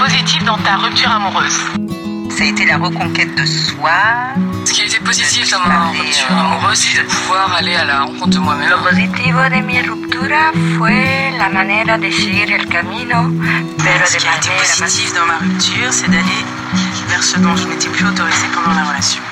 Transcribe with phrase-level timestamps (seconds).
[0.00, 1.58] positif dans ta rupture amoureuse
[2.30, 3.90] Ça a été la reconquête de soi.
[4.64, 8.00] Ce qui a été positif dans ma rupture amoureuse, c'est de pouvoir aller à la
[8.04, 8.70] rencontre de moi-même.
[8.70, 13.30] Lo positivo de mi ruptura fue la manera de seguir el camino,
[13.76, 16.42] pero Ce de qui a été positif dans ma rupture, c'est d'aller
[17.08, 19.22] vers ce dont je n'étais plus autorisée pendant la relation.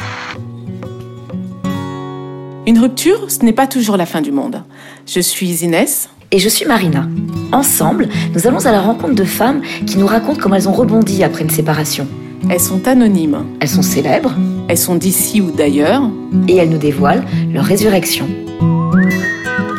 [2.67, 4.63] Une rupture, ce n'est pas toujours la fin du monde.
[5.07, 6.11] Je suis Inès.
[6.31, 7.09] Et je suis Marina.
[7.53, 11.25] Ensemble, nous allons à la rencontre de femmes qui nous racontent comment elles ont rebondi
[11.25, 12.07] après une séparation.
[12.51, 13.47] Elles sont anonymes.
[13.61, 14.35] Elles sont célèbres
[14.69, 16.03] Elles sont d'ici ou d'ailleurs.
[16.47, 18.29] et elles nous dévoilent leur résurrection.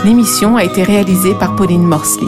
[0.03, 2.27] L'émission a été réalisée par Pauline Morsley.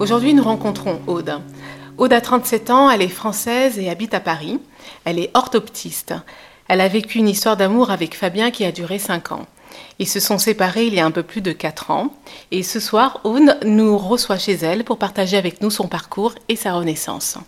[0.00, 1.40] Aujourd'hui, nous rencontrons Aude.
[1.98, 4.60] Aude a 37 ans, elle est française et habite à Paris.
[5.04, 6.14] Elle est orthoptiste.
[6.68, 9.46] Elle a vécu une histoire d'amour avec Fabien qui a duré 5 ans.
[9.98, 12.14] Ils se sont séparés il y a un peu plus de 4 ans.
[12.50, 16.56] Et ce soir, Aude nous reçoit chez elle pour partager avec nous son parcours et
[16.56, 17.38] sa renaissance.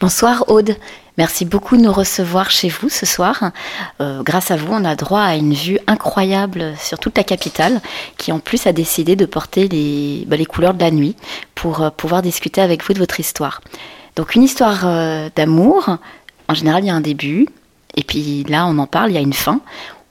[0.00, 0.76] Bonsoir Aude,
[1.18, 3.52] merci beaucoup de nous recevoir chez vous ce soir.
[4.00, 7.82] Euh, grâce à vous, on a droit à une vue incroyable sur toute la capitale,
[8.16, 11.16] qui en plus a décidé de porter les, bah, couleurs de la nuit
[11.54, 13.60] pour euh, pouvoir discuter avec vous de votre histoire.
[14.16, 15.98] Donc une histoire euh, d'amour,
[16.50, 17.46] en général il y a un début,
[17.96, 19.60] et puis là on en parle, il y a une fin.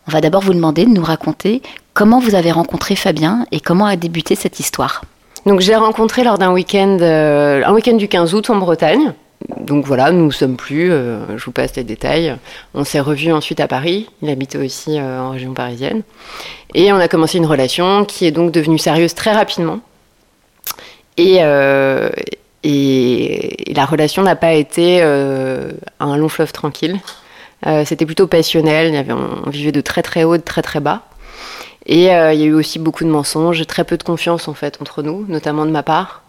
[0.08, 1.62] On va d'abord vous demander de nous raconter
[1.94, 5.04] comment vous avez rencontré Fabien et comment a débuté cette histoire.
[5.45, 9.14] Donc j'ai rencontré lors d'un week-end, euh, un week-end du 15 août en Bretagne.
[9.60, 12.36] Donc voilà, nous ne sommes plus, euh, je vous passe les détails.
[12.73, 16.04] On s'est revus ensuite à Paris, il habitait aussi euh, en région parisienne.
[16.73, 19.80] Et on a commencé une relation qui est donc devenue sérieuse très rapidement.
[21.17, 21.40] Et,
[22.63, 26.99] et, la relation n'a pas été euh, un long fleuve tranquille.
[27.67, 29.05] Euh, C'était plutôt passionnel,
[29.45, 31.03] on vivait de très très haut, de très très bas.
[31.85, 34.53] Et euh, il y a eu aussi beaucoup de mensonges, très peu de confiance en
[34.53, 36.23] fait entre nous, notamment de ma part.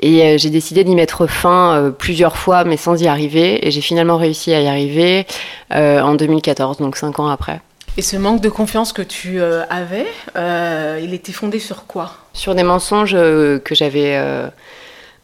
[0.00, 3.66] Et j'ai décidé d'y mettre fin plusieurs fois, mais sans y arriver.
[3.66, 5.26] Et j'ai finalement réussi à y arriver
[5.74, 7.60] euh, en 2014, donc cinq ans après.
[7.98, 12.16] Et ce manque de confiance que tu euh, avais, euh, il était fondé sur quoi?
[12.32, 14.16] Sur des mensonges euh, que j'avais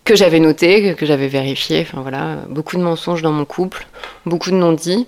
[0.03, 1.87] que j'avais notés, que, que j'avais vérifiés.
[1.89, 3.87] Enfin voilà, beaucoup de mensonges dans mon couple,
[4.27, 5.07] beaucoup de non-dits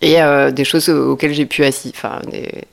[0.00, 2.64] et euh, des choses auxquelles j'ai pu assis, enfin des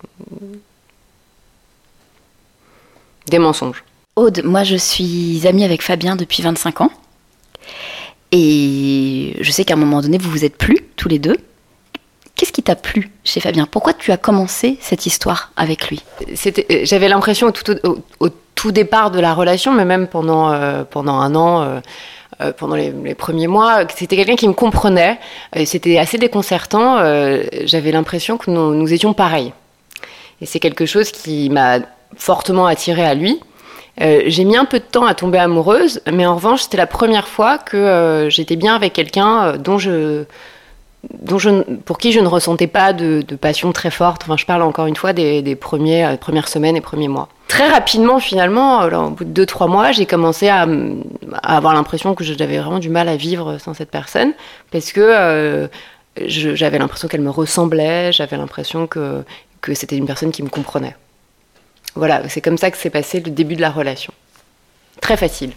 [3.28, 3.84] des mensonges.
[4.16, 6.92] Aude, moi je suis amie avec Fabien depuis 25 ans.
[8.32, 11.38] Et je sais qu'à un moment donné, vous vous êtes plus tous les deux.
[12.40, 13.68] Qu'est-ce qui t'a plu chez Fabien?
[13.70, 16.02] Pourquoi tu as commencé cette histoire avec lui?
[16.22, 17.52] Euh, j'avais l'impression
[18.22, 21.82] au tout, départ de la relation, mais même pendant, euh, pendant un an,
[22.40, 25.20] euh, pendant les, premiers mois, que c'était quelqu'un qui me comprenait.
[25.66, 27.00] C'était assez déconcertant.
[27.66, 29.52] j'avais l'impression que nous, nous étions pareils.
[30.40, 31.80] Et c'est quelque chose qui m'a
[32.16, 33.42] fortement attirée à lui.
[34.00, 37.28] J'ai mis un peu de temps à tomber amoureuse, mais en revanche, c'était la première
[37.28, 40.24] fois que j'étais bien avec quelqu'un dont je,
[41.22, 44.24] dont je, pour qui je ne ressentais pas de, de passion très forte.
[44.24, 47.30] Enfin, je parle encore une fois des, des euh, premières semaines et premiers mois.
[47.48, 50.68] Très rapidement, finalement, alors, au bout de deux, trois mois, j'ai commencé à,
[51.42, 54.34] avoir l'impression que j'avais vraiment du mal à vivre sans cette personne,
[54.72, 55.68] parce que euh,
[56.18, 59.24] j'avais l'impression qu'elle me ressemblait, j'avais l'impression que,
[59.62, 60.96] que c'était une personne qui me comprenait.
[61.96, 64.14] Voilà, c'est comme ça que s'est passé le début de la relation.
[65.02, 65.54] Très facile.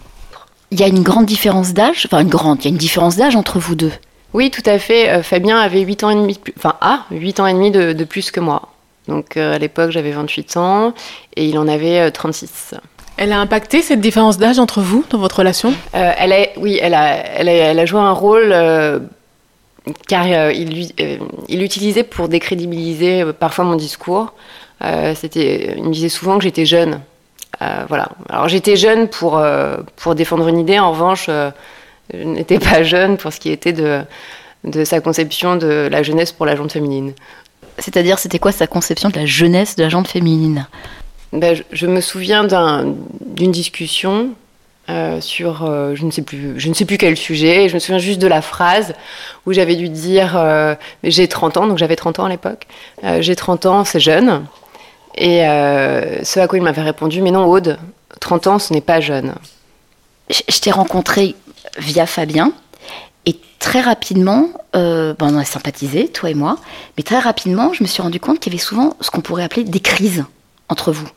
[0.71, 3.17] Il y a une grande différence d'âge, enfin une grande, il y a une différence
[3.17, 3.91] d'âge entre vous deux.
[4.33, 5.09] Oui, tout à fait.
[5.09, 7.71] Euh, Fabien avait 8 ans et demi, de plus- enfin, a 8 ans et demi
[7.71, 8.69] de, de plus que moi.
[9.07, 10.93] Donc euh, à l'époque, j'avais 28 ans
[11.35, 12.75] et il en avait euh, 36.
[13.17, 15.73] Elle a impacté cette différence d'âge entre vous dans votre relation?
[15.93, 18.99] Euh, elle a, oui, elle a, elle a, elle a joué un rôle euh,
[20.07, 21.17] car euh, il, euh,
[21.49, 24.33] l'utilisait pour décrédibiliser euh, parfois mon discours.
[24.83, 27.01] Euh, c'était, il me disait souvent que j'étais jeune.
[27.61, 28.09] Euh, voilà.
[28.29, 30.79] Alors j'étais jeune pour, euh, pour défendre une idée.
[30.79, 31.51] En revanche, euh,
[32.11, 34.01] je n'étais pas jeune pour ce qui était de,
[34.63, 37.13] de sa conception de la jeunesse pour la jante féminine.
[37.79, 40.67] C'est-à-dire, c'était quoi sa conception de la jeunesse de la jante féminine?
[41.31, 42.93] Ben, je, je me souviens d'un-
[43.25, 44.29] d'une discussion
[44.89, 47.65] euh, sur euh, je ne sais plus je ne sais plus quel sujet.
[47.65, 48.93] et Je me souviens juste de la phrase
[49.45, 52.67] où j'avais dû dire euh, j'ai 30 ans donc j'avais 30 ans à l'époque.
[53.03, 54.45] Euh, j'ai 30 ans, c'est jeune.
[55.15, 57.79] Et euh, ce à quoi il m'avait répondu mais non Aude,
[58.19, 59.33] 30 ans ce n'est pas jeune.
[60.29, 61.35] Je, je t'ai rencontré
[61.77, 62.53] via Fabien.
[63.25, 66.57] Et très rapidement, euh, ben, on a sympathisé, toi et moi,
[66.97, 69.43] mais très rapidement, je me suis rendu compte qu'il y avait souvent ce qu'on pourrait
[69.43, 70.25] appeler des crises
[70.69, 71.07] entre vous.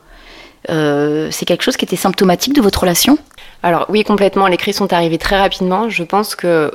[0.69, 3.17] Euh, c'est quelque chose qui était symptomatique de votre relation?
[3.63, 5.89] Alors oui complètement les crises sont arrivées très rapidement.
[5.89, 6.71] Je pense que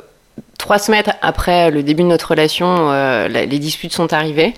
[0.63, 4.53] trois semaines après le début de notre relation, euh, les disputes sont arrivées.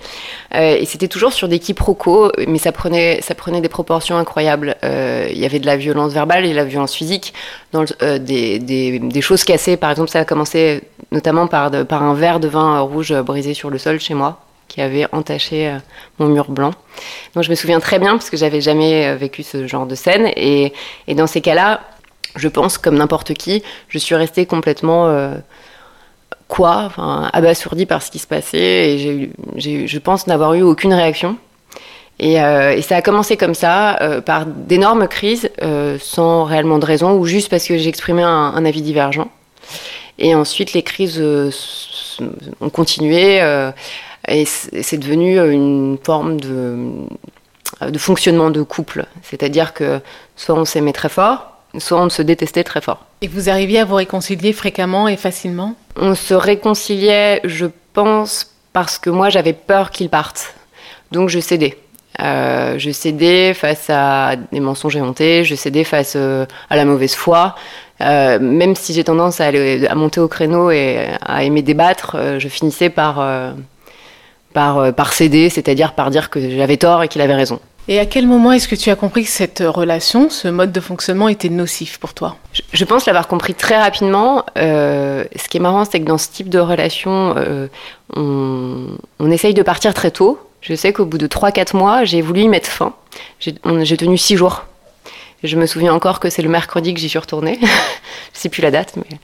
[0.54, 4.76] Euh, et c'était toujours sur des quiproquos, mais ça prenait, ça prenait des proportions incroyables.
[4.84, 7.34] Euh, il y avait de la violence verbale et de la violence physique,
[7.74, 9.78] des, choses cassées.
[9.78, 13.80] Par exemple, ça a commencé notamment par, un verre de vin rouge brisé sur le
[13.80, 15.76] sol chez moi qui avait entaché
[16.20, 16.72] mon mur blanc.
[17.34, 20.32] Donc je me souviens très bien parce que j'avais jamais vécu ce genre de scène.
[20.36, 20.72] Et
[21.08, 21.82] dans ces cas-là,
[22.36, 25.34] je pense, comme n'importe qui, je suis restée complètement
[26.48, 30.94] quoi, enfin, abasourdi par ce qui se passait, et j'ai, je pense n'avoir eu aucune
[30.94, 31.38] réaction.
[32.20, 36.86] Et, euh, ça a commencé comme ça, euh, par d'énormes crises, euh, sans réellement de
[36.86, 39.30] raison, ou juste parce que j'exprimais un, avis divergent.
[40.18, 41.22] Et ensuite, les crises
[42.62, 43.42] ont continué,
[44.28, 49.08] et c'est devenu une forme de fonctionnement de couple.
[49.24, 50.00] C'est-à-dire que
[50.38, 53.06] soit on s'aimait très fort, soit on se détestait très fort.
[53.22, 55.76] Et vous arriviez à vous réconcilier fréquemment et facilement?
[55.98, 60.56] On se réconciliait, je pense, parce que moi j'avais peur qu'il parte.
[61.12, 61.78] Donc je cédais.
[62.22, 67.14] Euh, je cédais face à des mensonges éhontés, je cédais face euh, à la mauvaise
[67.14, 67.56] foi.
[68.02, 72.18] Euh, même si j'ai tendance à, aller, à, monter au créneau et à aimer débattre,
[72.40, 73.26] je finissais par,
[74.54, 77.60] par, par céder, c'est-à-dire par dire que j'avais tort et qu'il avait raison.
[77.88, 80.80] Et à quel moment est-ce que tu as compris que cette relation, ce mode de
[80.80, 82.36] fonctionnement était nocif pour toi?
[82.74, 84.44] Je, pense l'avoir compris très rapidement.
[84.58, 87.68] Euh, ce qui est marrant, c'est que dans ce type de relation, euh,
[88.16, 88.88] on,
[89.20, 90.40] on, essaye de partir très tôt.
[90.62, 92.96] Je sais qu'au bout de 3-4 mois, j'ai voulu y mettre fin.
[93.40, 94.66] J'ai tenu 6 jours.
[95.44, 97.60] Je me souviens encore que c'est le mercredi que j'y suis retournée.
[98.34, 99.18] je sais plus la date, mais...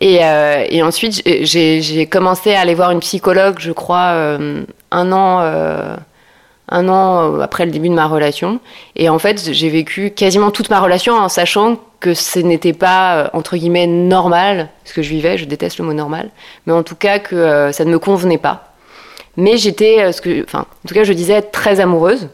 [0.00, 5.12] Et, euh, et ensuite, j'ai commencé à aller voir une psychologue, je crois, euh, un
[5.12, 5.96] an euh,
[6.68, 8.60] un an euh, après le début de ma relation.
[8.96, 13.16] Et en fait, j'ai vécu quasiment toute ma relation en sachant que ce n'était pas,
[13.16, 15.38] euh, entre guillemets, normal ce que je vivais.
[15.38, 16.30] Je déteste le mot normal.
[16.66, 18.72] Mais en tout cas, que euh, ça ne me convenait pas.
[19.36, 22.28] Mais j'étais, ce que, enfin, en tout cas, je disais très amoureuse.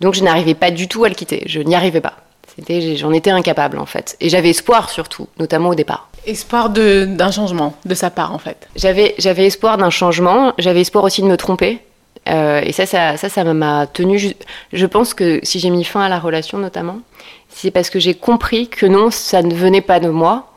[0.00, 1.42] Donc je n'arrivais pas du tout à le quitter.
[1.46, 2.14] Je n'y arrivais pas.
[2.54, 4.16] C'était, j'en étais incapable en fait.
[4.20, 6.08] Et j'avais espoir surtout, notamment au départ.
[6.26, 8.68] Espoir d'un changement de sa part en fait.
[8.76, 10.52] J'avais, j'avais espoir d'un changement.
[10.58, 11.80] J'avais espoir aussi de me tromper.
[12.28, 14.34] Euh, et ça, ça, ça, m'a tenu.
[14.72, 17.00] Je pense que si j'ai mis fin à la relation, notamment,
[17.48, 20.52] c'est parce que j'ai compris que non, ça ne venait pas de moi.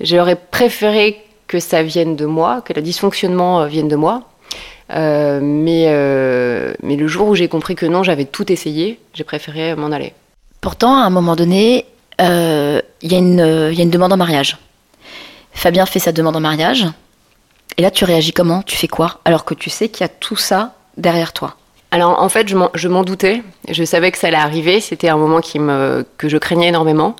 [0.00, 4.22] J'aurais préféré que ça vienne de moi, que le dysfonctionnement euh, vienne de moi.
[4.92, 5.86] Euh, mais,
[6.82, 10.12] mais le jour où j'ai compris que non, j'avais tout essayé, j'ai préféré m'en aller.
[10.60, 11.86] Pourtant, à un moment donné,
[12.20, 14.58] il y, y, a une demande en mariage.
[15.52, 16.86] Fabien fait sa demande en mariage.
[17.78, 18.62] Et là, tu réagis comment?
[18.62, 19.20] Tu fais quoi?
[19.24, 21.56] Alors que tu sais qu'il y a tout ça derrière toi
[21.92, 23.42] alors en fait, je m'en doutais.
[23.70, 24.80] Je savais que ça allait arriver.
[24.80, 27.14] C'était un moment que je craignais énormément.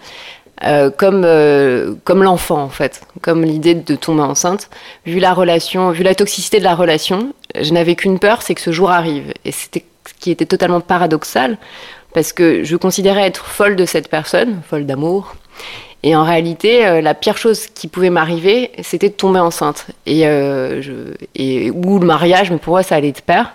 [0.65, 4.71] Euh, comme, euh, comme l'enfant en fait, comme l'idée de tomber enceinte.
[5.05, 8.63] Vu la relation, vu la toxicité de la relation, je n'avais qu'une peur, c'est que
[8.63, 9.35] ce jour arrive.
[9.45, 11.59] Et c'était ce qui était totalement paradoxal,
[12.15, 15.37] parce que je considérais être folle de cette personne, folle d'amour.
[16.03, 19.89] Et en réalité, euh, la pire chose qui pouvait m'arriver, c'était de tomber enceinte.
[20.07, 20.23] Et,
[21.35, 23.53] et ou le mariage, mais pour moi, ça allait de pair.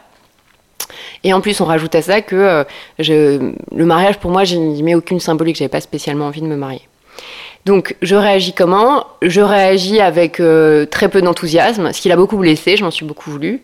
[1.23, 2.63] Et en plus, on rajoute à ça que euh,
[2.99, 5.57] le mariage, pour moi, je n'y mets aucune symbolique.
[5.57, 6.81] J'avais pas spécialement envie de me marier.
[7.65, 9.05] Donc, je réagis comment?
[9.21, 12.77] Je réagis avec euh, très peu d'enthousiasme, ce qui l'a beaucoup blessé.
[12.77, 13.61] Je m'en suis beaucoup voulu.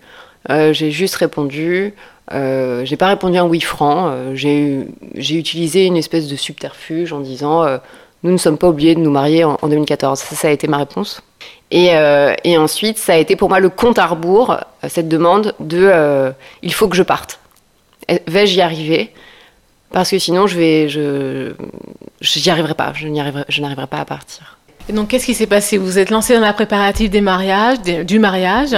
[0.49, 1.93] Euh, j'ai juste répondu.
[2.31, 4.13] J'ai pas répondu un oui franc.
[4.33, 7.65] J'ai utilisé une espèce de subterfuge en disant
[8.27, 10.19] nous ne sommes pas obligés de nous marier en, en 2014.
[10.19, 11.21] Ça, a été ma réponse.
[11.71, 15.07] Et, euh, et, ensuite, ça a été pour moi le compte à rebours, euh, cette
[15.07, 16.31] demande de euh,
[16.61, 17.39] il faut que je parte.
[18.27, 19.11] Vais-je y arriver?
[19.91, 21.53] Parce que sinon, je vais, je,
[22.21, 22.93] j'y arriverai pas.
[22.93, 24.57] Je n'y arriverai, n'arriverai pas à partir.
[24.89, 25.77] Donc, qu'est-ce qui s'est passé?
[25.77, 28.75] Vous êtes lancé dans la préparative des mariages, du mariage.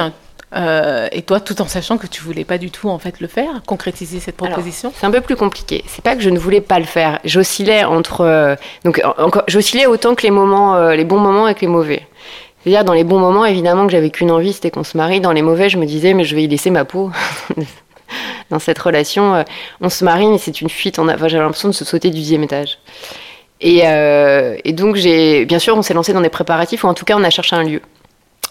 [0.56, 3.28] Euh, et toi, tout en sachant que tu voulais pas du tout en fait le
[3.28, 4.92] faire, concrétiser cette proposition.
[4.96, 5.84] C'est un peu plus compliqué.
[5.88, 7.20] C'est pas que je ne voulais pas le faire.
[7.24, 11.54] J'oscillais entre euh, donc encore, j'oscillais autant que les moments, euh, les bons moments et
[11.54, 12.08] que les mauvais.
[12.64, 15.22] C'est-à-dire, dans les bons moments, évidemment, que j'avais qu'une envie, c'était qu'on se marie.
[15.22, 17.10] Dans les mauvais, je me disais, mais je vais y laisser ma peau.
[18.50, 19.46] dans cette relation,
[19.80, 21.00] on se marie, mais c'est une fuite.
[21.00, 22.80] On a, enfin, j'avais l'impression de se sauter du dixième étage.
[23.62, 27.06] Et, et donc, j'ai, bien sûr, on s'est lancé dans des préparatifs, ou en tout
[27.06, 27.82] cas, on a cherché un lieu.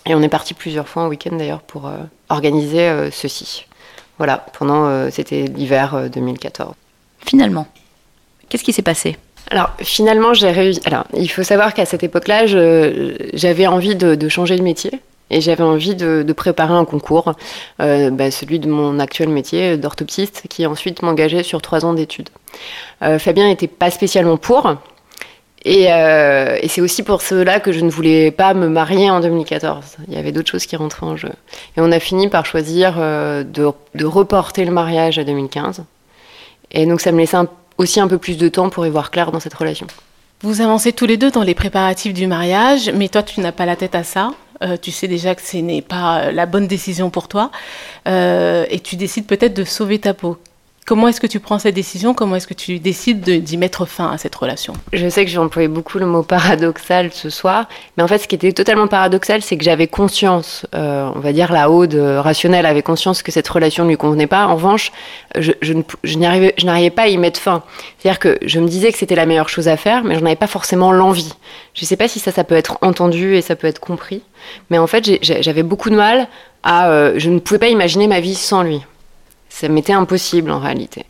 [0.07, 1.97] Et on est parti plusieurs fois en week-end, d'ailleurs, pour euh,
[2.29, 3.67] organiser euh, ceci.
[4.19, 6.75] Voilà, pendant, euh, c'était l'hiver 2014.
[7.21, 7.67] Finalement,
[8.49, 9.17] qu'est-ce qui s'est passé?
[9.51, 10.81] Alors finalement, j'ai réussi.
[10.85, 15.01] Alors, il faut savoir qu'à cette époque-là, j'avais envie de, de, changer de métier
[15.31, 17.35] et j'avais envie de, de, préparer un concours,
[17.81, 22.31] euh, bah, celui de mon actuel métier d'orthoptiste, qui ensuite m'engageait sur trois ans d'études.
[23.03, 24.77] Euh, Fabien n'était pas spécialement pour.
[25.65, 29.21] Et, euh, et c'est aussi pour cela que je ne voulais pas me marier en
[29.21, 29.97] 2014.
[30.09, 31.31] Il y avait d'autres choses qui rentraient en jeu.
[31.77, 35.85] Et on a fini par choisir euh, de, reporter le mariage à 2015.
[36.71, 37.39] Et donc ça me laissait
[37.77, 39.87] aussi un peu plus de temps pour y voir clair dans cette relation.
[40.43, 43.67] Vous avancez tous les deux dans les préparatifs du mariage, mais toi, tu n'as pas
[43.67, 44.31] la tête à ça.
[44.63, 47.51] Euh, tu sais déjà que ce n'est pas la bonne décision pour toi.
[48.07, 50.39] Et tu décides peut-être de sauver ta peau.
[50.89, 52.15] Comment est-ce que tu prends cette décision?
[52.15, 54.73] Comment est-ce que tu décides de- d'y mettre fin à cette relation?
[54.95, 57.69] Je sais que j'ai employé beaucoup le mot paradoxal ce soir,
[57.99, 61.35] mais en fait, ce qui était totalement paradoxal, c'est que j'avais conscience, euh, on va
[61.35, 64.47] dire la Aude euh, rationnelle avait conscience que cette relation ne lui convenait pas.
[64.47, 64.91] En revanche,
[65.39, 65.53] je,
[66.17, 67.63] n'arrivais pas à y mettre fin.
[67.99, 70.37] C'est-à-dire que je me disais que c'était la meilleure chose à faire, mais je n'avais
[70.37, 71.35] pas forcément l'envie.
[71.75, 74.23] Je ne sais pas si ça, ça peut être entendu et ça peut être compris,
[74.71, 76.29] mais en fait, j'avais beaucoup de mal
[76.63, 76.89] à.
[76.89, 78.81] euh, je ne pouvais pas imaginer ma vie sans lui.
[79.59, 81.05] Ça m'était impossible en réalité.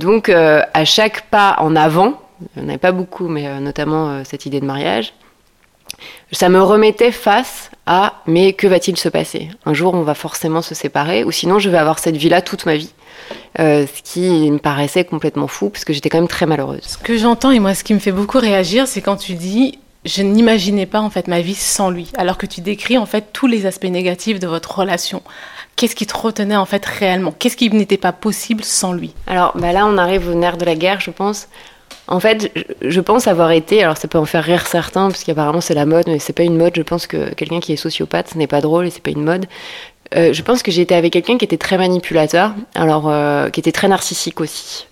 [0.00, 2.20] Donc, euh, à chaque pas en avant,
[2.56, 5.12] il n'y en avait pas beaucoup, mais euh, notamment euh, cette idée de mariage,
[6.32, 9.50] ça me remettait face à mais que va-t-il se passer?
[9.66, 12.66] Un jour, on va forcément se séparer, ou sinon, je vais avoir cette vie-là toute
[12.66, 12.92] ma vie.
[13.56, 16.82] Ce qui me paraissait complètement fou, parce que j'étais quand même très malheureuse.
[16.82, 19.78] Ce que j'entends et moi, ce qui me fait beaucoup réagir, c'est quand tu dis
[20.06, 23.26] je n'imaginais pas en fait ma vie sans lui, alors que tu décris en fait
[23.32, 25.22] tous les aspects négatifs de votre relation.
[25.76, 27.32] Qu'est-ce qui te retenait en fait réellement?
[27.38, 29.14] Qu'est-ce qui n'était pas possible sans lui?
[29.26, 31.48] Alors bah là, on arrive au nerf de la guerre, je pense.
[32.08, 32.52] En fait,
[32.82, 35.86] je- pense avoir été, alors ça peut en faire rire certains, parce qu'apparemment c'est la
[35.86, 36.72] mode, mais c'est pas une mode.
[36.76, 39.24] Je pense que quelqu'un qui est sociopathe, ce n'est pas drôle et c'est pas une
[39.24, 39.46] mode.
[40.14, 43.58] Euh, je pense que j'ai été avec quelqu'un qui était très manipulateur, alors euh, qui
[43.60, 44.86] était très narcissique aussi.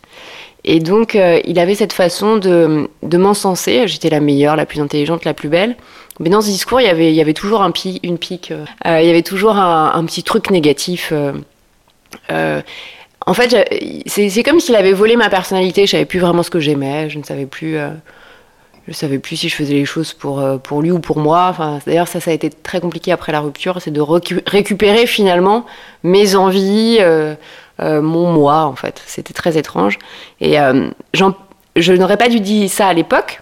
[0.64, 3.86] Et donc, euh, il avait cette façon de, de m'encenser.
[3.86, 5.76] J'étais la meilleure, la plus intelligente, la plus belle.
[6.20, 8.50] Mais dans ce discours, il y avait, il y avait toujours un pi- une pique.
[8.52, 11.12] euh, euh, il y avait toujours un, petit truc négatif.
[12.30, 12.62] euh,
[13.26, 13.68] en fait,
[14.06, 15.86] c'est comme s'il avait volé ma personnalité.
[15.86, 17.08] Je savais plus vraiment ce que j'aimais.
[17.10, 17.78] Je ne savais plus.
[18.86, 21.46] je savais plus si je faisais les choses pour, pour lui ou pour moi.
[21.50, 23.78] Enfin, D'ailleurs, ça, ça a été très compliqué après la rupture.
[23.80, 24.00] C'est de
[24.46, 25.64] récupérer finalement
[26.02, 26.98] mes envies,
[27.80, 29.02] mon moi, en fait.
[29.06, 29.98] C'était très étrange.
[30.42, 30.56] Et
[31.76, 33.40] je n'aurais pas dû dire ça à l'époque.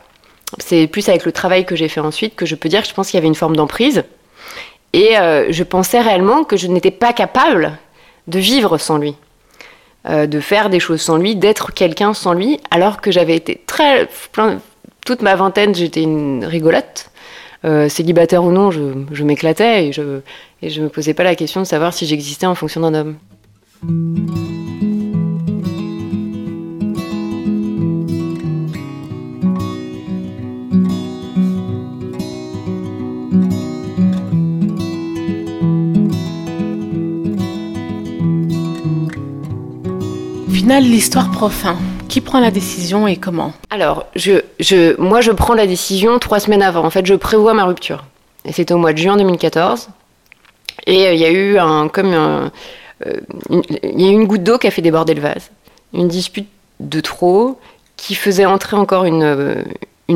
[0.58, 2.94] C'est plus avec le travail que j'ai fait ensuite que je peux dire que je
[2.94, 4.04] pense qu'il y avait une forme d'emprise.
[4.92, 7.78] Et euh, je pensais réellement que je n'étais pas capable
[8.26, 9.16] de vivre sans lui,
[10.08, 13.62] euh, de faire des choses sans lui, d'être quelqu'un sans lui, alors que j'avais été
[13.66, 14.08] très.
[15.06, 17.08] toute ma vingtaine, j'étais une rigolote.
[17.64, 20.18] Euh, célibataire ou non, je, m'éclatais et je,
[20.64, 24.61] je me posais pas la question de savoir si j'existais en fonction d'un homme.
[40.62, 41.76] Final, l'histoire prend fin.
[42.08, 44.06] Qui prend la décision et comment Alors,
[44.98, 46.84] moi, je prends la décision trois semaines avant.
[46.84, 48.04] En fait, je prévois ma rupture.
[48.44, 49.88] Et c'était au mois de juin 2014.
[50.86, 52.52] Et euh, il y a eu un, comme un,
[53.06, 53.14] euh,
[53.50, 53.62] une-
[54.00, 55.50] y a eu une goutte d'eau qui a fait déborder le vase.
[55.94, 57.58] Une dispute de trop
[57.96, 59.62] qui faisait entrer encore une, euh,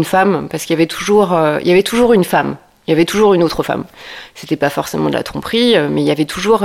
[0.04, 2.56] femme, parce qu'il y avait toujours, euh, y avait toujours une femme.
[2.86, 3.84] Il y avait toujours une autre femme.
[4.36, 6.62] C'était pas forcément de la tromperie, euh, mais il y avait toujours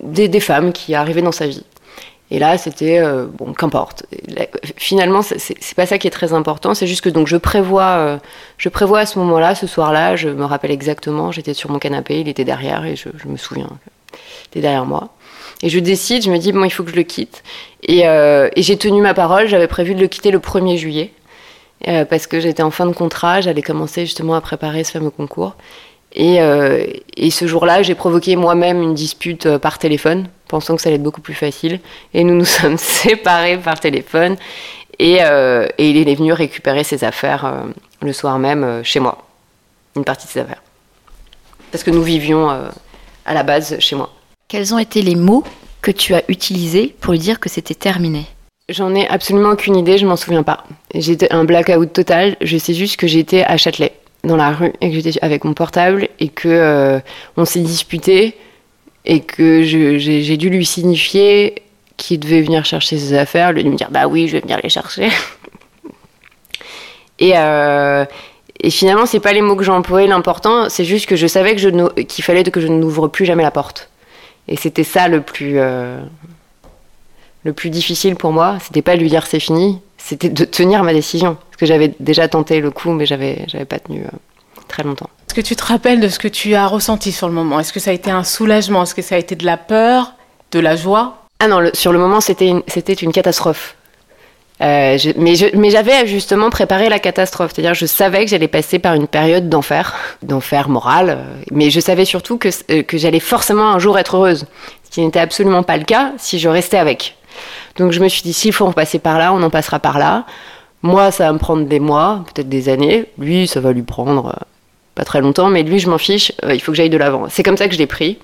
[0.00, 1.64] des femmes qui arrivaient dans sa vie.
[2.32, 4.04] Et là, c'était euh, bon, qu'importe.
[4.76, 6.72] Finalement, c'est- pas ça qui est très important.
[6.72, 8.16] C'est juste que donc je prévois, euh,
[8.56, 11.30] je prévois à ce moment-là, ce soir-là, je me rappelle exactement.
[11.30, 13.68] J'étais sur mon canapé, il était derrière et je, me souviens.
[14.14, 15.10] Il était derrière moi.
[15.62, 17.42] Et je décide, je me dis bon, il faut que je le quitte.
[17.82, 19.46] Et, euh, et j'ai tenu ma parole.
[19.46, 21.12] J'avais prévu de le quitter le 1er juillet
[22.08, 23.42] parce que j'étais en fin de contrat.
[23.42, 25.54] J'allais commencer justement à préparer ce fameux concours.
[26.14, 26.84] Et, euh,
[27.16, 30.96] et ce jour-là, j'ai provoqué moi-même une dispute euh, par téléphone, pensant que ça allait
[30.96, 31.80] être beaucoup plus facile.
[32.14, 34.36] Et nous nous sommes séparés par téléphone.
[34.98, 37.62] Et, euh, et il est venu récupérer ses affaires euh,
[38.02, 39.26] le soir même chez moi.
[39.96, 40.62] Une partie de ses affaires.
[41.70, 44.12] Parce que nous vivions à la base chez moi.
[44.48, 45.42] Quels ont été les mots
[45.80, 48.26] que tu as utilisés pour lui dire que c'était terminé?
[48.68, 50.64] J'en ai absolument aucune idée, je m'en souviens pas.
[50.94, 54.90] J'étais un blackout total, je sais juste que j'étais à Châtelet, dans la rue, et
[54.90, 57.00] que j'étais avec mon portable, et que euh,
[57.36, 58.34] on s'est disputé,
[59.04, 61.62] et que j'ai dû lui signifier
[61.96, 64.68] qu'il devait venir chercher ses affaires, lui me dire bah oui, je vais venir les
[64.68, 65.08] chercher.
[67.18, 68.04] et, euh,
[68.60, 71.56] et finalement, c'est pas les mots que j'ai employés l'important, c'est juste que je savais
[71.56, 73.90] que qu'il fallait que je n'ouvre plus jamais la porte.
[74.48, 75.54] Et c'était ça le plus.
[75.58, 76.00] euh,
[77.44, 80.84] le plus difficile pour moi, c'était pas de lui dire c'est fini, c'était de tenir
[80.84, 81.36] ma décision.
[81.62, 84.08] Que j'avais déjà tenté le coup, mais j'avais, j'avais pas tenu euh,
[84.66, 85.08] très longtemps.
[85.28, 87.60] Est-ce que tu te rappelles de ce que tu as ressenti sur le moment?
[87.60, 88.82] Est-ce que ça a été un soulagement?
[88.82, 90.14] Est-ce que ça a été de la peur?
[90.50, 91.18] De la joie?
[91.38, 93.76] Ah non, le- sur le moment, c'était une, c'était une catastrophe.
[94.60, 98.48] Euh, je- mais je- mais j'avais justement préparé la catastrophe, c'est-à-dire je savais que j'allais
[98.48, 103.20] passer par une période d'enfer, d'enfer moral, euh, mais je savais surtout que, que j'allais
[103.20, 104.46] forcément un jour être heureuse,
[104.82, 107.16] ce qui n'était absolument pas le cas si je restais avec.
[107.76, 110.00] Donc je me suis dit, s'il faut en passer par là, on en passera par
[110.00, 110.26] là.
[110.82, 113.06] Moi, ça va me prendre des mois, peut-être des années.
[113.18, 114.44] Lui, ça va lui prendre euh,
[114.94, 117.28] pas très longtemps, mais lui, je m'en fiche, euh, il faut que j'aille de l'avant.
[117.28, 118.18] C'est comme ça que je l'ai pris.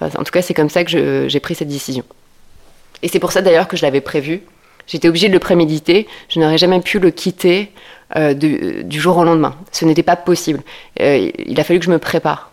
[0.00, 2.02] En tout cas, c'est comme ça que j'ai pris cette décision.
[3.02, 4.42] Et c'est pour ça d'ailleurs que je l'avais prévu.
[4.88, 6.08] J'étais obligée de le préméditer.
[6.28, 7.70] Je n'aurais jamais pu le quitter
[8.16, 9.54] euh, du jour au lendemain.
[9.70, 10.60] Ce n'était pas possible.
[10.98, 12.50] Il a fallu que je me prépare,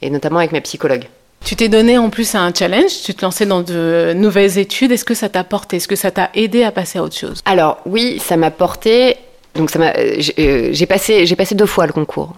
[0.00, 1.08] et notamment avec mes psychologues.
[1.44, 4.92] Tu t'es donné en plus un challenge, tu te lançais dans de nouvelles études.
[4.92, 5.76] Est-ce que ça t'a porté?
[5.76, 7.40] Est-ce que ça t'a aidé à passer à autre chose?
[7.46, 9.16] Alors oui, ça m'a porté.
[9.54, 9.92] Donc ça m'a.
[9.96, 12.34] euh, J'ai euh, j'ai passé, j'ai passé deux fois le concours.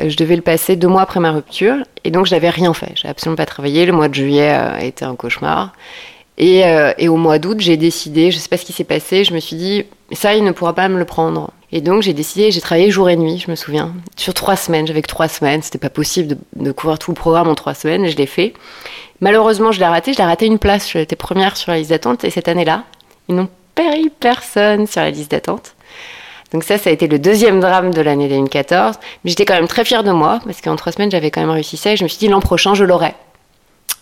[0.00, 2.74] Euh, Je devais le passer deux mois après ma rupture, et donc je n'avais rien
[2.74, 2.92] fait.
[2.94, 3.86] J'ai absolument pas travaillé.
[3.86, 5.72] Le mois de juillet a été un cauchemar.
[6.42, 8.32] Et, euh, et au mois d'août, j'ai décidé.
[8.32, 9.22] Je sais pas ce qui s'est passé.
[9.22, 11.50] Je me suis dit, ça, il ne pourra pas me le prendre.
[11.70, 12.50] Et donc j'ai décidé.
[12.50, 13.38] J'ai travaillé jour et nuit.
[13.38, 14.84] Je me souviens sur trois semaines.
[14.84, 15.62] J'avais que trois semaines.
[15.62, 18.08] C'était pas possible de, couvrir tout le programme en trois semaines.
[18.08, 18.54] Je l'ai fait.
[19.20, 20.14] Malheureusement, je l'ai raté.
[20.14, 20.90] Je l'ai raté une place.
[20.90, 22.24] J'étais première sur la liste d'attente.
[22.24, 22.82] Et cette année-là,
[23.28, 25.76] ils n'ont eu personne sur la liste d'attente.
[26.52, 28.96] Donc ça, ça a été le deuxième drame de l'année 2014.
[29.22, 31.50] Mais j'étais quand même très fière de moi, parce qu'en trois semaines, j'avais quand même
[31.50, 31.92] réussi ça.
[31.92, 33.14] Et je me suis dit, l'an prochain, je l'aurai.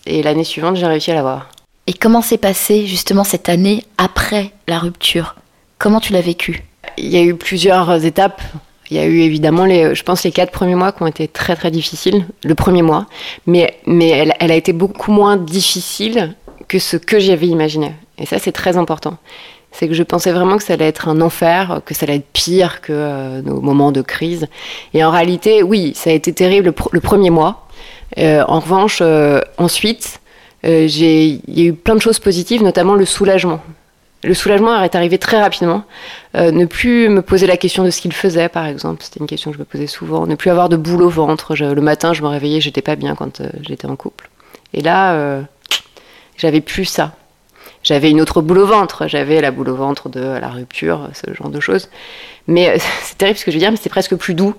[0.07, 1.47] Et l'année suivante, j'ai réussi à l'avoir.
[1.91, 5.35] Et comment s'est passée justement cette année après la rupture?
[5.77, 6.63] Comment tu l'as vécu
[6.97, 8.41] Il y a eu plusieurs étapes.
[8.89, 11.27] Il y a eu évidemment, les, je pense, les quatre premiers mois qui ont été
[11.27, 12.25] très très difficiles.
[12.45, 13.07] Le premier mois.
[13.45, 16.33] Mais, mais elle, a été beaucoup moins difficile
[16.69, 17.91] que ce que j'avais imaginé.
[18.17, 19.17] Et ça, c'est très important.
[19.73, 22.31] C'est que je pensais vraiment que ça allait être un enfer, que ça allait être
[22.31, 24.47] pire que euh, nos moments de crise.
[24.93, 27.67] Et en réalité, oui, ça a été terrible le premier mois.
[28.17, 30.20] Euh, en revanche, euh, ensuite,
[30.65, 33.61] euh, il y a eu plein de choses positives, notamment le soulagement.
[34.23, 35.83] Le soulagement est arrivé très rapidement.
[36.35, 39.25] Euh, ne plus me poser la question de ce qu'il faisait, par exemple, c'était une
[39.25, 40.27] question que je me posais souvent.
[40.27, 41.55] Ne plus avoir de boule au ventre.
[41.55, 44.29] Le matin, je me réveillais, j'étais pas bien quand euh, j'étais en couple.
[44.73, 45.41] Et là,
[46.37, 47.11] j'avais plus ça.
[47.83, 49.07] J'avais une autre boule au ventre.
[49.07, 51.89] J'avais la boule au ventre de la rupture, ce genre de choses.
[52.47, 54.55] Mais c'est terrible ce que je veux dire, mais c'est presque plus doux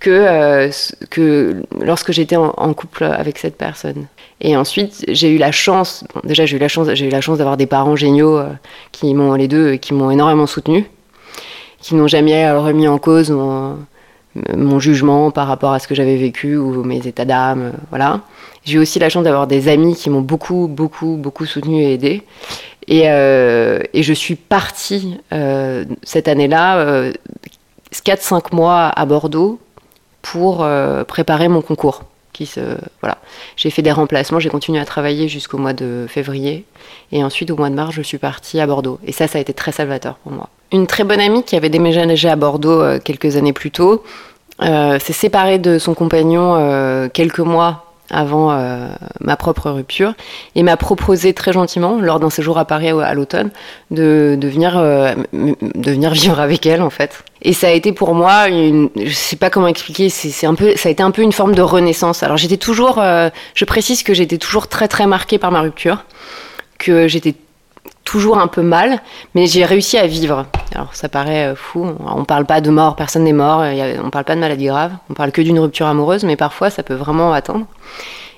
[0.00, 0.70] que, euh,
[1.10, 4.06] que lorsque j'étais en, couple avec cette personne.
[4.40, 7.20] Et ensuite, j'ai eu la chance, bon, déjà j'ai eu la chance, j'ai eu la
[7.20, 8.50] chance d'avoir des parents géniaux euh,
[8.92, 10.84] qui m'ont, les deux, qui m'ont énormément soutenue,
[11.80, 16.16] qui n'ont jamais euh, remis en cause mon, jugement par rapport à ce que j'avais
[16.16, 18.20] vécu ou mes états d'âme, voilà.
[18.64, 21.94] J'ai eu aussi la chance d'avoir des amis qui m'ont beaucoup, beaucoup, beaucoup soutenue et
[21.94, 22.22] aidée.
[22.88, 25.18] Et, je suis partie
[26.02, 27.12] cette année-là, euh,
[27.92, 29.58] 4-5 mois à Bordeaux,
[30.32, 32.02] pour euh, préparer mon concours.
[32.32, 32.60] Qui se,
[33.00, 33.16] voilà.
[33.56, 36.64] J'ai fait des remplacements, j'ai continué à travailler jusqu'au mois de février.
[37.12, 38.98] Et ensuite, au mois de mars, je suis partie à Bordeaux.
[39.06, 40.48] Et ça, ça a été très salvateur pour moi.
[40.72, 44.02] Une très bonne amie qui avait déménagé à Bordeaux euh, quelques années plus tôt
[44.62, 48.88] euh, s'est séparée de son compagnon quelques mois avant euh,
[49.20, 50.14] ma propre rupture
[50.54, 53.50] et m'a proposé très gentiment, lors d'un séjour à Paris à, l'automne,
[53.90, 57.24] de, de, venir, euh, de venir vivre avec elle en fait.
[57.42, 60.74] Et ça a été pour moi, une, je sais pas comment expliquer, c'est un peu,
[60.76, 62.22] ça a été un peu une forme de renaissance.
[62.22, 66.04] Alors j'étais toujours, euh, je précise que j'étais toujours très très marquée par ma rupture,
[66.78, 67.34] que j'étais
[68.04, 69.00] toujours un peu mal,
[69.34, 70.46] mais j'ai réussi à vivre.
[70.76, 73.64] Alors ça paraît euh, fou, on parle pas de mort, personne n'est mort,
[74.04, 76.82] on parle pas de maladie grave, on parle que d'une rupture amoureuse, mais parfois ça
[76.82, 77.64] peut vraiment atteindre.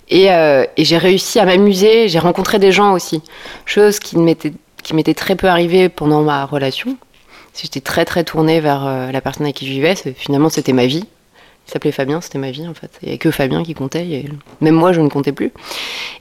[0.09, 3.23] Et, euh, et j'ai réussi à m'amuser, j'ai rencontré des gens aussi,
[3.67, 6.97] chose qui m'était très peu arrivée pendant ma relation.
[7.61, 10.87] J'étais très très tournée vers euh, la personne avec qui je vivais, finalement c'était ma
[10.87, 11.07] vie.
[11.69, 12.91] Il s'appelait Fabien, c'était ma vie en fait.
[13.03, 14.25] Il n'y avait que Fabien qui comptait,
[14.63, 15.53] même moi je ne comptais plus.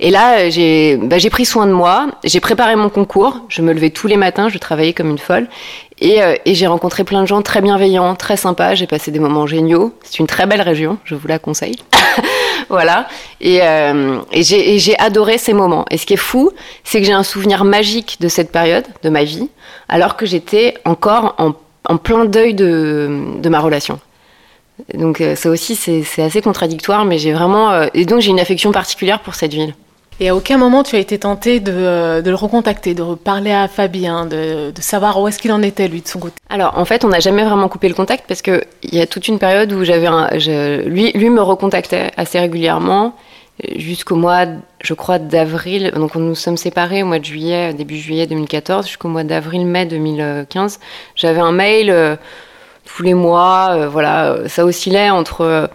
[0.01, 3.61] Et là, euh, j'ai bah, j'ai pris soin de moi, j'ai préparé mon concours, je
[3.61, 5.47] me levais tous les matins, je travaillais comme une folle.
[5.99, 9.19] Et, euh, et j'ai rencontré plein de gens très bienveillants, très sympas, j'ai passé des
[9.19, 9.93] moments géniaux.
[10.03, 11.77] C'est une très belle région, je vous la conseille.
[12.69, 13.07] voilà.
[13.39, 15.85] Et, euh, et j'ai adoré ces moments.
[15.89, 16.51] Et ce qui est fou,
[16.83, 19.49] c'est que j'ai un souvenir magique de cette période de ma vie,
[19.87, 21.53] alors que j'étais encore en,
[21.97, 23.97] plein deuil de, de ma relation.
[24.93, 27.71] Donc euh, ça aussi, c'est assez contradictoire, mais j'ai vraiment...
[27.71, 29.73] euh, et donc j'ai une affection particulière pour cette ville.
[30.19, 33.51] Et à aucun moment tu as été tenté de, euh, de le recontacter, de reparler
[33.51, 36.35] à Fabien, de, de savoir où est-ce qu'il en était lui de son côté.
[36.49, 39.05] Alors en fait, on n'a jamais vraiment coupé le contact parce que il y a
[39.05, 40.07] toute une période où j'avais
[40.87, 43.13] lui, lui me recontactait assez régulièrement
[43.75, 44.45] jusqu'au mois,
[44.81, 45.91] je crois, d'avril.
[45.95, 49.85] Donc nous nous sommes séparés au mois de juillet, début juillet 2014, jusqu'au mois d'avril-mai
[49.85, 50.79] 2015.
[51.15, 52.15] J'avais un mail euh,
[52.87, 55.67] tous les mois, euh, voilà, euh, ça oscillait entre euh,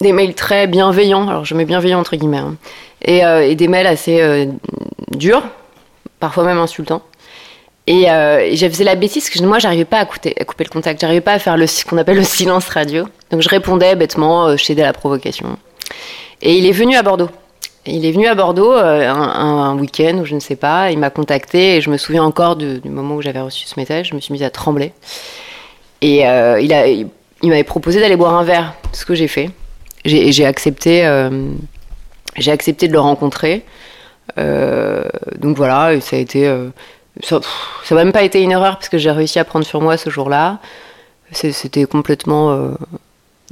[0.00, 2.56] des mails très bienveillants, alors je mets bienveillant entre guillemets, hein,
[3.04, 4.48] et, des mails assez
[5.16, 5.44] durs,
[6.20, 7.02] parfois même insultants.
[7.86, 10.62] Et, euh, et je faisais la bêtise que moi, j'arrivais pas à, couper, à couper
[10.64, 11.00] le contact.
[11.00, 13.06] J'arrivais pas à faire ce qu'on appelle le silence radio.
[13.30, 15.58] Donc je répondais bêtement, je cédais à la provocation.
[16.42, 17.30] Et il est venu à Bordeaux.
[17.84, 20.92] Il est venu à Bordeaux un, week-end ou je ne sais pas.
[20.92, 24.10] Il m'a contacté et je me souviens encore du moment où j'avais reçu ce message.
[24.10, 24.92] Je me suis mise à trembler.
[26.02, 29.50] Et euh, il, m'avait proposé d'aller boire un verre, ce que j'ai fait.
[30.04, 31.52] J'ai accepté, euh,
[32.48, 33.64] accepté de le rencontrer.
[34.36, 35.04] Euh,
[35.38, 36.52] donc voilà, ça a été.
[37.22, 37.40] ça
[37.92, 40.10] n'a même pas été une erreur parce que j'ai réussi à prendre sur moi ce
[40.10, 40.58] jour-là.
[41.30, 42.74] C'était complètement.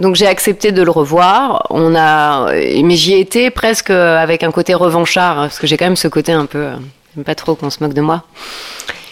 [0.01, 1.69] Donc j'ai accepté de le revoir.
[1.71, 5.87] On a, mais j'y étais presque avec un côté revanchard hein, parce que j'ai quand
[5.87, 6.67] même ce côté un peu.
[7.15, 8.25] J'aime pas trop qu'on se moque de moi.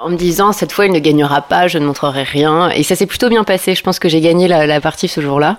[0.01, 2.71] En me disant cette fois il ne gagnera pas, je ne montrerai rien.
[2.71, 3.75] Et ça s'est plutôt bien passé.
[3.75, 5.59] Je pense que j'ai gagné la, partie ce jour-là.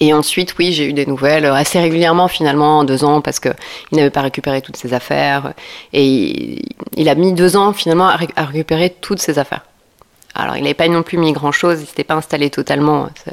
[0.00, 3.48] Et ensuite, oui, j'ai eu des nouvelles assez régulièrement finalement en deux ans parce que
[3.90, 5.54] il n'avait pas récupéré toutes ses affaires
[5.92, 6.62] et
[6.96, 9.64] il, a mis deux ans finalement à, ré- à récupérer toutes ses affaires.
[10.34, 13.32] Alors, il n'avait pas non plus mis grand-chose, il s'était pas installé totalement, ça-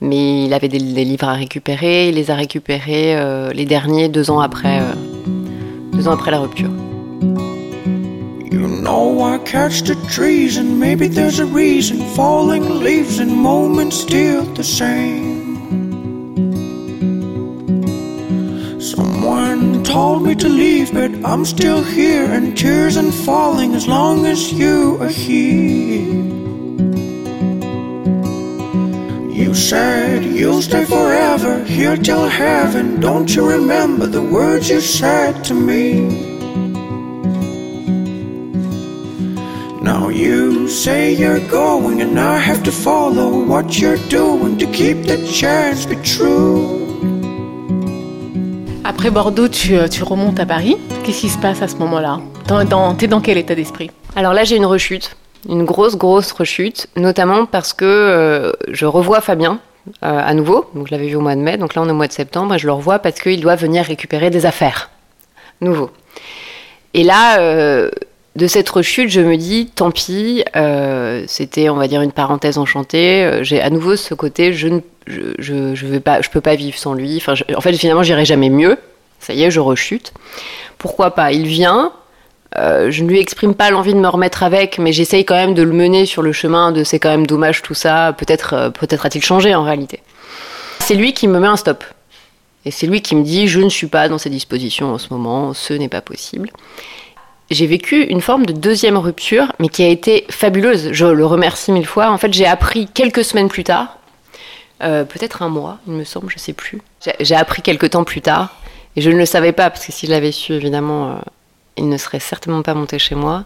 [0.00, 2.08] mais il avait des, livres à récupérer.
[2.08, 4.94] Il les a récupérés euh, les derniers deux ans après, euh,
[5.92, 6.70] deux ans après la rupture.
[8.52, 14.02] You know I catch the trees and maybe there's a reason falling leaves and moments
[14.02, 15.58] still the same.
[18.78, 24.26] Someone told me to leave, but I'm still here and tears and falling as long
[24.26, 26.12] as you are here.
[29.32, 33.00] You said you'll stay forever here till heaven.
[33.00, 36.31] Don't you remember the words you said to me?
[39.82, 45.02] Now you say you're going, and I have to follow what you're doing to keep
[45.06, 46.78] the chance be true.
[48.84, 50.76] Après Bordeaux, tu, euh, tu remontes à Paris.
[51.02, 52.20] Qu'est-ce qui se passe à ce moment-là?
[52.46, 53.90] Dans, dans, T'es dans quel état d'esprit?
[54.14, 55.16] Alors là, j'ai une rechute,
[55.48, 59.58] une grosse, grosse rechute, notamment parce que euh, je revois Fabien
[60.04, 60.66] euh, à nouveau.
[60.76, 62.12] Donc, je l'avais vu au mois de mai, donc là, on est au mois de
[62.12, 64.90] septembre, et je le revois parce qu'il doit venir récupérer des affaires.
[65.60, 65.90] Nouveau.
[66.94, 67.90] Et là, euh,
[68.34, 72.56] de cette rechute, je me dis, tant pis, euh, c'était, on va dire, une parenthèse
[72.56, 73.24] enchantée.
[73.24, 76.40] Euh, J'ai à nouveau ce côté, je ne je, je, je vais pas, je peux
[76.40, 77.16] pas vivre sans lui.
[77.16, 78.78] Enfin, en fait, finalement, j'irai jamais mieux.
[79.18, 80.12] Ça y est, je rechute.
[80.78, 81.32] Pourquoi pas?
[81.32, 81.92] Il vient,
[82.56, 85.54] euh, je ne lui exprime pas l'envie de me remettre avec, mais j'essaye quand même
[85.54, 89.06] de le mener sur le chemin de c'est quand même dommage tout ça, peut-être peut-être
[89.06, 90.00] a-t-il changé en réalité.
[90.80, 91.84] C'est lui qui me met un stop.
[92.64, 95.08] Et c'est lui qui me dit je ne suis pas dans ces dispositions en ce
[95.10, 96.50] moment, ce n'est pas possible.
[97.52, 100.92] J'ai vécu une forme de deuxième rupture, mais qui a été fabuleuse.
[100.92, 102.10] Je le remercie mille fois.
[102.10, 103.98] En fait, j'ai appris quelques semaines plus tard,
[104.82, 106.80] euh, peut-être un mois, il me semble, je sais plus.
[107.20, 108.56] J'ai- appris quelques temps plus tard,
[108.96, 111.14] et je ne le savais pas, parce que si je l'avais su, évidemment, euh,
[111.76, 113.44] il ne serait certainement pas monté chez moi,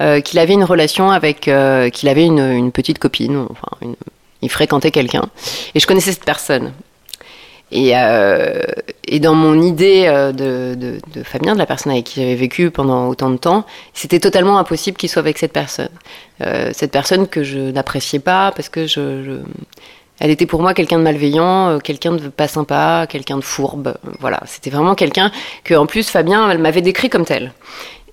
[0.00, 3.92] euh, qu'il avait une relation avec, qu'il avait une, petite copine, enfin,
[4.42, 5.24] il fréquentait quelqu'un,
[5.74, 6.72] et je connaissais cette personne.
[7.70, 8.62] Et, euh,
[9.06, 12.34] et dans mon idée euh, de, de, de Fabien, de la personne avec qui j'avais
[12.34, 15.90] vécu pendant autant de temps, c'était totalement impossible qu'il soit avec cette personne.
[16.40, 19.42] Euh, cette personne que je n'appréciais pas parce que je, je-
[20.20, 23.96] elle était pour moi quelqu'un de malveillant, euh, quelqu'un de pas sympa, quelqu'un de fourbe.
[24.18, 25.30] Voilà, c'était vraiment quelqu'un
[25.62, 27.52] que, en plus, Fabien m'avait décrit comme tel.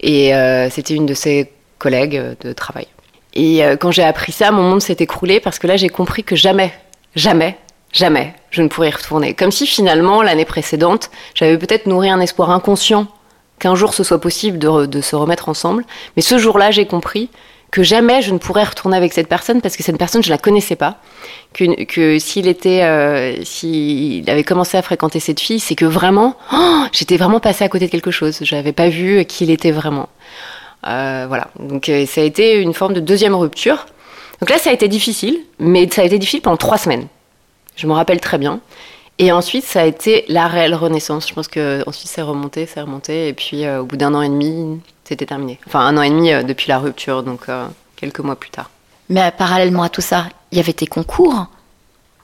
[0.01, 2.87] Et euh, c'était une de ses collègues de travail.
[3.33, 6.23] Et euh, quand j'ai appris ça, mon monde s'est écroulé parce que là, j'ai compris
[6.23, 6.73] que jamais,
[7.15, 7.57] jamais,
[7.95, 9.33] jamais, je ne pourrais y retourner.
[9.33, 13.07] Comme si finalement, l'année précédente, j'avais peut-être nourri un espoir inconscient
[13.57, 15.85] qu'un jour ce soit possible de, de se remettre ensemble.
[16.15, 17.29] Mais ce jour-là, j'ai compris
[17.71, 20.37] que jamais je ne pourrais retourner avec cette personne parce que cette personne, je la
[20.37, 20.97] connaissais pas.
[21.53, 26.35] Que, que s'il était, euh, s'il avait commencé à fréquenter cette fille, c'est que vraiment,
[26.53, 28.39] oh, j'étais vraiment passée à côté de quelque chose.
[28.41, 30.09] Je n'avais pas vu qui il était vraiment.
[30.87, 31.47] Euh, voilà.
[31.59, 33.85] Donc euh, ça a été une forme de deuxième rupture.
[34.41, 37.07] Donc là, ça a été difficile, mais ça a été difficile pendant trois semaines.
[37.75, 38.59] Je me rappelle très bien.
[39.17, 41.27] Et ensuite, ça a été la réelle renaissance.
[41.27, 43.29] Je pense que ensuite, c'est remonté, c'est remonté.
[43.29, 45.59] Et puis, euh, au bout d'un an et demi, c'était terminé.
[45.67, 48.69] Enfin, un an et demi euh, depuis la rupture, donc euh, quelques mois plus tard.
[49.09, 51.45] Mais parallèlement à tout ça, il y avait tes concours.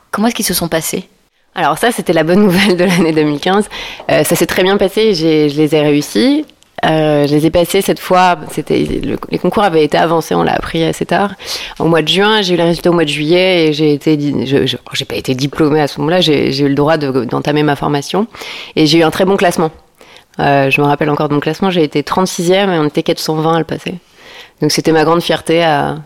[0.10, 1.08] Comment est-ce qu'ils se sont passés?
[1.54, 3.70] Alors ça, c'était la bonne nouvelle de l'année 2015.
[4.10, 6.46] Euh, ça s'est très bien passé, je les ai réussis.
[6.84, 8.38] Euh, je les ai passés cette fois.
[8.58, 11.34] Les concours avaient été avancés, on l'a appris assez tard.
[11.80, 14.18] Au mois de juin, j'ai eu les résultats au mois de juillet et j'ai été,
[14.46, 16.22] je, je- j'ai pas été diplômée à ce moment-là.
[16.22, 18.26] J'ai eu le droit de- d'entamer ma formation
[18.76, 19.70] et j'ai eu un très bon classement.
[20.40, 21.70] Euh, je me rappelle encore de mon classement.
[21.70, 23.96] J'ai été 36e et on était 420 à le passer.
[24.62, 25.64] Donc c'était ma grande fierté.
[25.64, 25.98] À,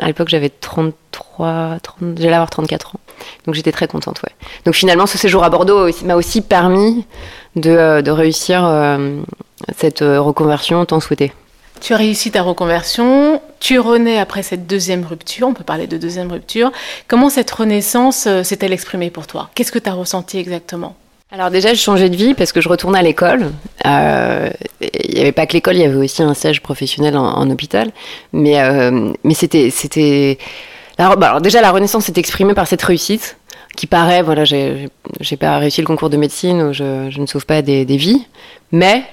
[0.00, 3.00] à l'époque, j'avais 33, 30, j'allais avoir 34 ans.
[3.46, 4.32] Donc j'étais très contente, ouais.
[4.64, 7.04] Donc finalement, ce séjour à Bordeaux m'a aussi permis
[7.56, 8.62] de, euh, réussir
[9.76, 11.32] cette euh, reconversion tant souhaitée.
[11.80, 15.96] Tu as réussi ta reconversion, tu renais après cette deuxième rupture, on peut parler de
[15.96, 16.72] deuxième rupture.
[17.06, 19.50] Comment cette renaissance euh, s'est-elle exprimée pour toi?
[19.54, 20.96] Qu'est-ce que tu as ressenti exactement?
[21.30, 23.52] Alors déjà, je changeais de vie parce que je retournais à l'école.
[23.86, 24.48] Euh,
[24.80, 27.92] il n'y avait pas que l'école, il y avait aussi un stage professionnel en, hôpital.
[28.32, 29.70] Mais, euh, mais c'était...
[29.70, 30.38] c'était...
[30.96, 33.36] Alors, bah, alors déjà, la renaissance s'est exprimée par cette réussite
[33.76, 34.88] qui paraît, voilà, j'ai
[35.38, 38.26] pas réussi le concours de médecine je, je ne sauve pas des, des vies.
[38.72, 39.04] Mais...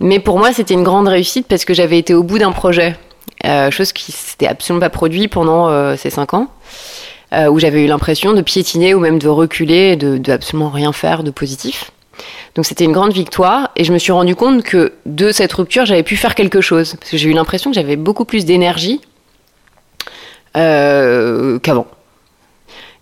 [0.00, 2.96] Mais pour moi, c'était une grande réussite parce que j'avais été au bout d'un projet,
[3.44, 6.48] euh, chose qui s'était absolument pas produit pendant euh, ces cinq ans,
[7.32, 10.92] euh, où j'avais eu l'impression de piétiner ou même de reculer, de, de absolument rien
[10.92, 11.90] faire de positif.
[12.54, 15.84] Donc c'était une grande victoire et je me suis rendu compte que de cette rupture,
[15.84, 19.00] j'avais pu faire quelque chose parce que j'ai eu l'impression que j'avais beaucoup plus d'énergie
[20.54, 21.86] qu'avant.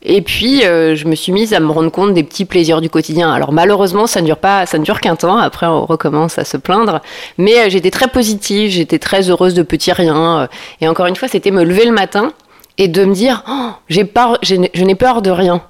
[0.07, 2.91] Et puis, euh, je me suis mise à me rendre compte des petits plaisirs du
[2.91, 3.33] quotidien.
[3.33, 5.39] Alors malheureusement, ça ne dure pas, ça ne dure qu'un temps.
[5.39, 7.01] Après, on recommence à se plaindre.
[7.39, 10.49] Mais euh, j'étais très positive, j'étais très heureuse de petits riens.
[10.83, 12.33] Et encore une fois, c'était me lever le matin
[12.77, 15.63] et de me dire, oh, j'ai peur, je n'ai peur de rien.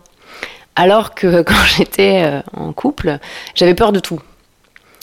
[0.74, 3.18] Alors que quand j'étais euh, en couple,
[3.54, 4.20] j'avais peur de tout.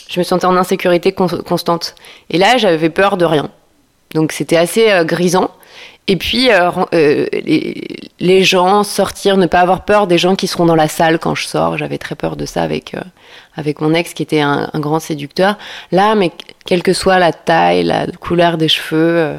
[0.10, 1.96] Je me sentais en insécurité constante.
[2.30, 3.50] Et là, j'avais peur de rien.
[4.14, 5.52] Donc c'était assez grisant.
[6.08, 7.28] Et puis, euh, euh,
[8.20, 11.36] les, gens, sortir, ne pas avoir peur des gens qui seront dans la salle quand
[11.36, 11.78] je sors.
[11.78, 13.02] J'avais très peur de ça avec, euh,
[13.56, 15.58] avec mon ex qui était un, grand séducteur.
[15.92, 16.32] Là, mais
[16.66, 19.36] quelle que soit la taille, la couleur des cheveux,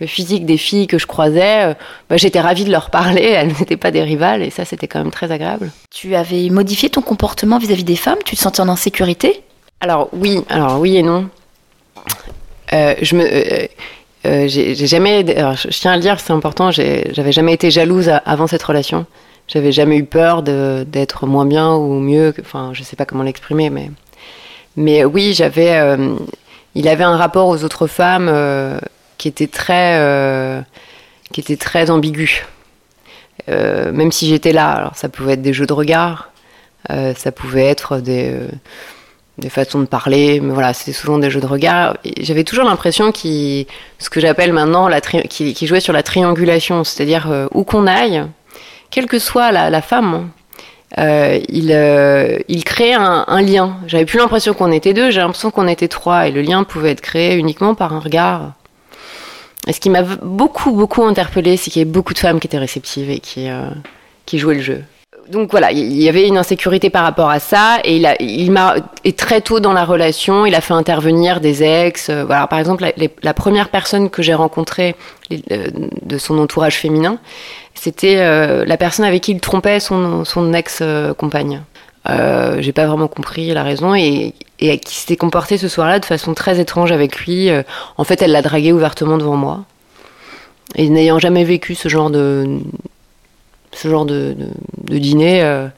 [0.00, 1.74] le physique des filles que je croisais,
[2.08, 3.22] bah, j'étais ravie de leur parler.
[3.36, 5.72] Elles n'étaient pas des rivales et ça, c'était quand même très agréable.
[5.90, 8.18] Tu avais modifié ton comportement vis-à-vis des femmes?
[8.24, 9.42] Tu te sentais en insécurité?
[9.80, 11.28] Alors oui, alors oui et non.
[12.70, 13.68] je me
[14.26, 18.46] euh, j'ai jamais, je tiens à le dire, c'est important, j'avais jamais été jalouse avant
[18.46, 19.06] cette relation.
[19.48, 23.68] J'avais jamais eu peur d'être moins bien ou mieux, enfin, je sais pas comment l'exprimer,
[23.68, 23.90] mais,
[24.76, 26.16] mais oui, j'avais, euh,
[26.74, 28.78] il avait un rapport aux autres femmes euh,
[29.18, 30.64] qui était très,
[31.32, 32.46] qui était très ambigu.
[33.48, 36.30] même si j'étais là, alors ça pouvait être des jeux de regard,
[36.88, 38.34] ça pouvait être des
[39.38, 41.96] des façons de parler, mais voilà, c'était souvent des jeux de regard.
[42.20, 43.66] J'avais toujours l'impression qu'il,
[43.98, 44.88] ce que j'appelle maintenant,
[45.28, 48.24] qui, jouait sur la triangulation, c'est-à-dire euh, où qu'on aille,
[48.90, 50.30] quelle que soit la, femme,
[50.98, 53.78] euh, il, euh, il créait un, lien.
[53.88, 56.92] J'avais plus l'impression qu'on était deux, j'ai l'impression qu'on était trois, et le lien pouvait
[56.92, 58.52] être créé uniquement par un regard.
[59.66, 62.46] Et ce qui m'a beaucoup, beaucoup interpellée, c'est qu'il y avait beaucoup de femmes qui
[62.46, 64.84] étaient réceptives et qui jouaient le jeu
[65.30, 69.12] donc voilà, il y avait une insécurité par rapport à ça, et il, m'a, et
[69.12, 72.08] très tôt dans la relation, il a fait intervenir des ex.
[72.10, 72.84] Euh, voilà, par exemple,
[73.22, 74.94] la, première personne que j'ai rencontrée
[75.32, 75.68] euh,
[76.02, 77.18] de son entourage féminin,
[77.74, 81.62] c'était euh, la personne avec qui il trompait son, ex-compagne.
[82.08, 86.04] Euh, j'ai pas vraiment compris la raison et, et qui s'était comportée ce soir-là de
[86.04, 87.50] façon très étrange avec lui.
[87.96, 89.64] en fait, elle l'a dragué ouvertement devant moi.
[90.76, 92.58] Et n'ayant jamais vécu ce genre de,
[93.76, 94.36] ce genre de,
[94.88, 95.42] dîner.
[95.42, 95.68] Euh,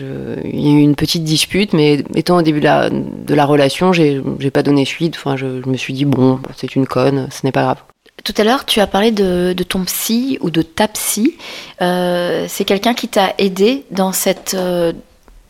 [0.00, 3.34] euh, il y a eu une petite dispute, mais étant au début de la, de
[3.34, 5.14] la relation, j'ai pas donné suite.
[5.16, 7.78] Enfin, je, me suis dit, bon, c'est une conne, ce n'est pas grave.
[8.24, 11.36] Tout à l'heure, tu as parlé de, ton psy ou de ta psy.
[11.80, 14.56] Euh, c'est quelqu'un qui t'a aidé dans, cette,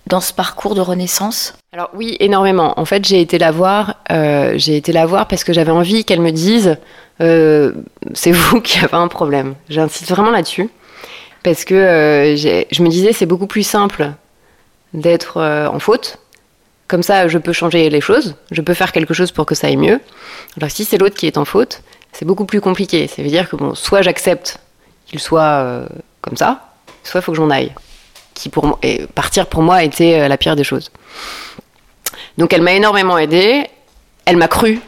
[0.07, 1.55] dans ce parcours de renaissance?
[1.73, 2.79] Alors oui, énormément.
[2.79, 4.03] En fait, j'ai été la voir.
[4.11, 6.77] j'ai été la voir parce que j'avais envie qu'elle me dise,
[7.19, 9.55] c'est vous qui avez un problème.
[9.69, 10.71] J'insiste vraiment là-dessus
[11.43, 14.13] parce que euh, je me disais c'est beaucoup plus simple
[14.95, 16.19] d'être euh, en faute.
[16.89, 19.69] Comme ça, je peux changer les choses, je peux faire quelque chose pour que ça
[19.69, 20.01] aille mieux.
[20.59, 23.07] Alors si c'est l'autre qui est en faute, c'est beaucoup plus compliqué.
[23.07, 24.59] Ça veut dire que bon, soit j'accepte
[25.07, 25.87] qu'il soit euh,
[26.21, 27.73] comme ça, soit il faut que j'en aille.
[28.35, 30.91] Qui pour et partir pour moi était la pire des choses.
[32.39, 33.67] Donc elle m'a énormément aidée,
[34.25, 34.81] elle m'a cru.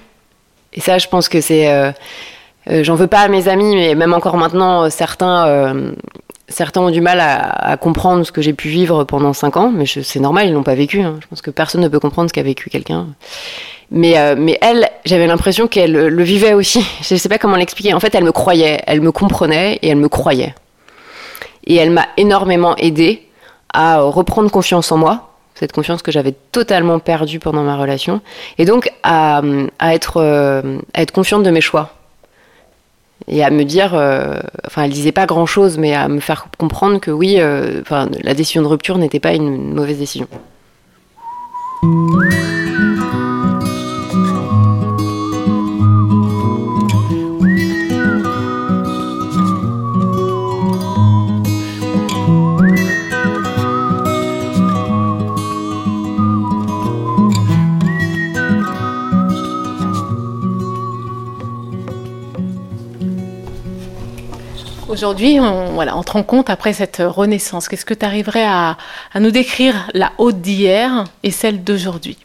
[0.72, 1.94] Et ça, je pense que c'est
[2.66, 5.92] J'en veux pas à mes amis, mais même encore maintenant, certains
[6.48, 9.86] certains ont du mal à, comprendre ce que j'ai pu vivre pendant cinq ans, mais
[9.86, 11.00] c'est normal, ils l'ont pas vécu.
[11.00, 11.16] Hein.
[11.20, 13.08] Je pense que personne ne peut comprendre ce qu'a vécu quelqu'un.
[13.90, 16.84] Mais, euh, elle, j'avais l'impression qu'elle le vivait aussi.
[17.02, 17.94] Je ne sais pas comment l'expliquer.
[17.94, 20.54] En fait, elle me croyait, elle me comprenait et elle me croyait.
[21.66, 23.26] Et elle m'a énormément aidé
[23.72, 28.20] à reprendre confiance en moi, cette confiance que j'avais totalement perdue pendant ma relation,
[28.58, 29.42] et donc à
[29.82, 31.90] être, euh, à être confiante de mes choix
[33.28, 36.46] et à me dire, euh, enfin, elle disait pas grand chose, mais à me faire
[36.58, 40.28] comprendre que oui, euh, enfin, la décision de rupture n'était pas une mauvaise décision.
[65.04, 67.68] Aujourd'hui, on, voilà, on te rend compte après cette renaissance.
[67.68, 68.78] Qu'est-ce que tu arriverais à,
[69.20, 72.16] nous décrire la Aude d'hier et celle d'aujourd'hui?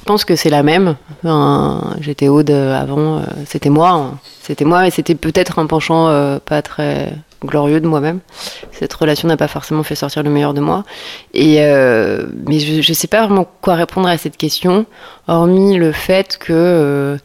[0.00, 0.96] Je pense que c'est la même.
[2.00, 3.90] J'étais Aude avant, euh, c'était moi.
[3.90, 4.18] hein.
[4.42, 7.12] C'était moi, mais c'était peut-être un penchant euh, pas très
[7.44, 8.18] glorieux de moi-même.
[8.72, 10.82] Cette relation n'a pas forcément fait sortir le meilleur de moi.
[11.32, 14.84] Et euh, mais je ne sais pas vraiment quoi répondre à cette question,
[15.28, 17.18] hormis le fait que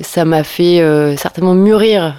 [0.00, 2.14] ça m'a fait certainement mûrir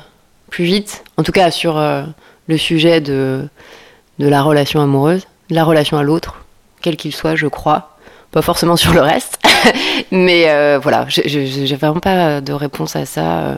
[0.49, 2.03] plus vite, en tout cas sur euh,
[2.47, 3.47] le sujet de,
[4.19, 6.35] de la relation amoureuse, de la relation à l'autre,
[6.81, 7.91] quel qu'il soit, je crois.
[8.31, 9.39] Pas forcément sur le reste,
[10.11, 13.55] mais euh, voilà, j'ai vraiment pas de réponse à ça, euh,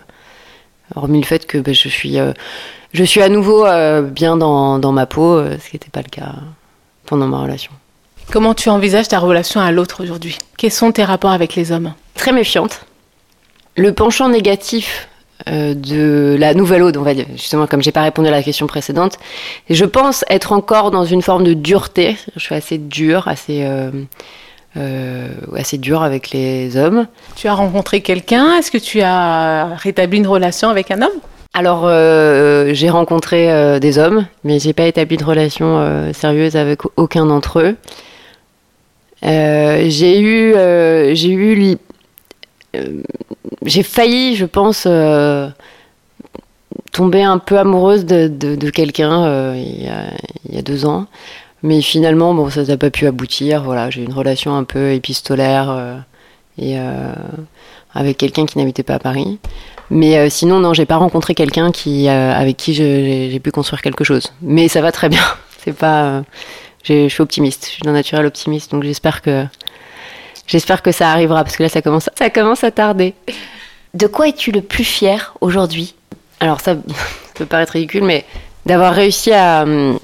[0.95, 2.31] hormis le fait que ben, je suis, euh,
[2.93, 3.65] je suis à nouveau
[4.03, 6.35] bien dans, dans ma peau, ce qui n'était pas le cas
[7.05, 7.71] pendant ma relation.
[8.31, 10.37] Comment tu envisages ta relation à l'autre aujourd'hui?
[10.57, 11.93] Quels sont tes rapports avec les hommes?
[12.13, 12.85] Très méfiante.
[13.75, 15.07] Le penchant négatif
[15.49, 18.67] de la nouvelle ode, on va dire, justement comme j'ai pas répondu à la question
[18.67, 19.17] précédente,
[19.69, 22.17] je pense être encore dans une forme de dureté.
[22.35, 23.91] Je suis assez dure, assez euh,
[24.77, 27.07] euh, assez dure avec les hommes.
[27.35, 28.57] Tu as rencontré quelqu'un?
[28.57, 31.19] Est-ce que tu as rétabli une relation avec un homme?
[31.53, 36.55] Alors euh, j'ai rencontré euh, des hommes, mais j'ai pas établi de relation euh, sérieuse
[36.55, 37.75] avec aucun d'entre eux.
[39.25, 41.77] Euh, j'ai eu euh, j'ai eu
[42.75, 43.01] euh,
[43.65, 45.49] j'ai failli, je pense, euh,
[46.91, 49.89] tomber un peu amoureuse de, de- de quelqu'un euh, il,
[50.49, 51.05] il y a deux ans.
[51.63, 53.63] Mais finalement, bon, ça n'a pas pu aboutir.
[53.63, 55.97] Voilà, j'ai une relation un peu épistolaire euh,
[56.59, 57.11] et euh,
[57.93, 59.39] avec quelqu'un qui n'habitait pas à Paris.
[59.89, 64.33] Mais sinon, non, j'ai pas rencontré quelqu'un qui avec qui j'ai pu construire quelque chose.
[64.41, 65.21] Mais ça va très bien.
[65.63, 66.23] C'est pas,
[66.83, 67.65] je suis optimiste.
[67.67, 69.45] Je suis d'un naturel optimiste, donc j'espère que
[70.47, 73.13] j'espère que ça arrivera parce que là, ça commence, ça commence à tarder.
[73.93, 75.95] De quoi es-tu le plus fier aujourd'hui?
[76.39, 78.25] Alors ça, ça peut paraître ridicule, mais
[78.65, 79.99] d'avoir réussi à, hum,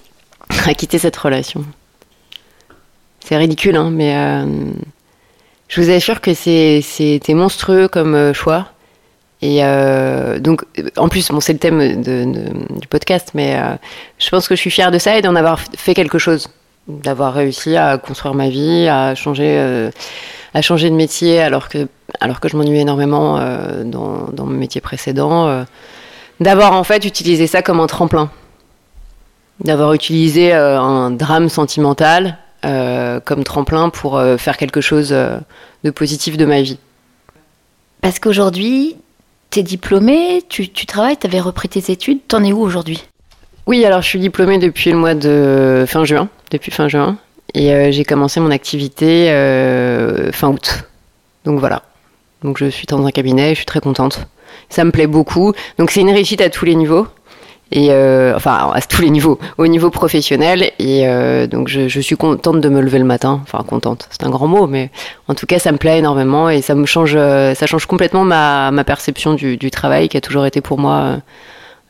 [0.65, 1.63] à quitter cette relation.
[3.19, 4.45] C'est ridicule, hein, mais euh,
[5.69, 8.67] je vous assure que c'était monstrueux comme euh, choix.
[9.41, 10.63] Et euh, donc,
[10.97, 13.75] en plus, bon, c'est le thème de- de- du podcast, mais euh,
[14.17, 16.47] je pense que je suis fière de ça et d'en avoir fait quelque chose,
[16.87, 19.89] d'avoir réussi à construire ma vie, à changer, euh,
[20.53, 21.87] à changer de métier, alors que,
[22.19, 25.47] alors que je m'ennuyais énormément euh, dans, dans mon métier précédent.
[25.47, 25.63] euh,
[26.39, 28.29] d'avoir en fait utilisé ça comme un tremplin,
[29.63, 32.37] d'avoir utilisé un drame sentimental
[33.23, 35.15] comme tremplin pour faire quelque chose
[35.83, 36.79] de positif de ma vie.
[38.01, 38.97] Parce qu'aujourd'hui,
[39.51, 43.05] tu es diplômé, tu, tu travailles, tu avais repris tes études, t'en es où aujourd'hui?
[43.67, 47.17] Oui, alors je suis diplômée depuis le mois de fin juin, depuis fin juin,
[47.53, 50.85] et euh, j'ai commencé mon activité euh, fin août.
[51.45, 51.83] Donc voilà.
[52.43, 54.27] Donc je suis dans un cabinet, je suis très contente.
[54.69, 55.53] Ça me plaît beaucoup.
[55.77, 57.07] Donc c'est une réussite à tous les niveaux.
[57.71, 60.71] Et euh, enfin à tous les niveaux, au niveau professionnel.
[60.79, 61.07] Et
[61.47, 63.39] donc je, suis contente de me lever le matin.
[63.43, 64.91] Enfin contente, c'est un grand mot, mais
[65.27, 68.83] en tout cas ça me plaît énormément et ça me change, ça change complètement ma,
[68.85, 71.17] perception du, du travail qui a toujours été pour moi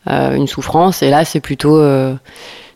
[0.06, 1.02] une souffrance.
[1.02, 1.82] Et là c'est plutôt,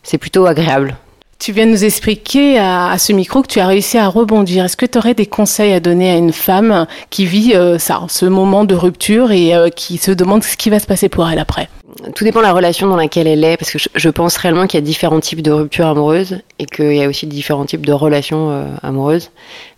[0.03, 0.95] c'est plutôt agréable.
[1.39, 4.65] Tu viens de nous expliquer à, ce micro que tu as réussi à rebondir.
[4.65, 8.01] Est-ce que tu aurais des conseils à donner à une femme qui vit euh, ça,
[8.09, 11.29] ce moment de rupture et euh, qui se demande ce qui va se passer pour
[11.29, 11.69] elle après?
[12.13, 14.81] Tout dépend de la relation dans laquelle elle est, parce que je, pense réellement qu'il
[14.81, 17.93] y a différents types de ruptures amoureuses et qu'il y a aussi différents types de
[17.93, 19.31] relations euh, amoureuses.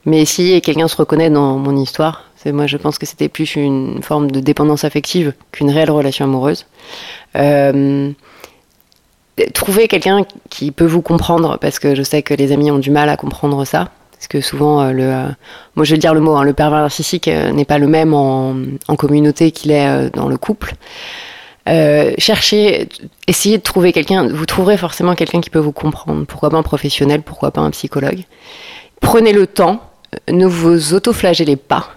[0.06, 4.02] Mais si quelqu'un se reconnaît dans mon histoire, moi je pense que c'était plus une
[4.02, 6.66] forme de dépendance affective qu'une réelle relation amoureuse.
[9.54, 12.92] Trouver quelqu'un qui peut vous comprendre, parce que je sais que les amis ont du
[12.92, 13.90] mal à comprendre ça.
[14.22, 15.28] Parce que souvent, euh, le, euh,
[15.76, 18.14] moi je vais dire le mot, hein, le pervers narcissique euh, n'est pas le même
[18.14, 18.56] en,
[18.88, 20.76] en communauté qu'il est dans le couple.
[22.18, 22.88] Cherchez,
[23.28, 26.26] essayez de trouver quelqu'un, vous trouverez forcément quelqu'un qui peut vous comprendre.
[26.26, 28.24] Pourquoi pas un professionnel, pourquoi pas un psychologue.
[29.00, 29.82] Prenez le temps,
[30.30, 31.88] ne vous autoflagellez pas.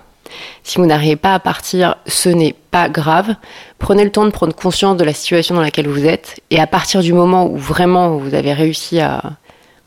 [0.62, 3.34] Si vous n'arrivez pas à partir, ce n'est pas grave.
[3.78, 6.40] Prenez le temps de prendre conscience de la situation dans laquelle vous êtes.
[6.50, 9.22] Et à partir du moment où vraiment vous avez réussi à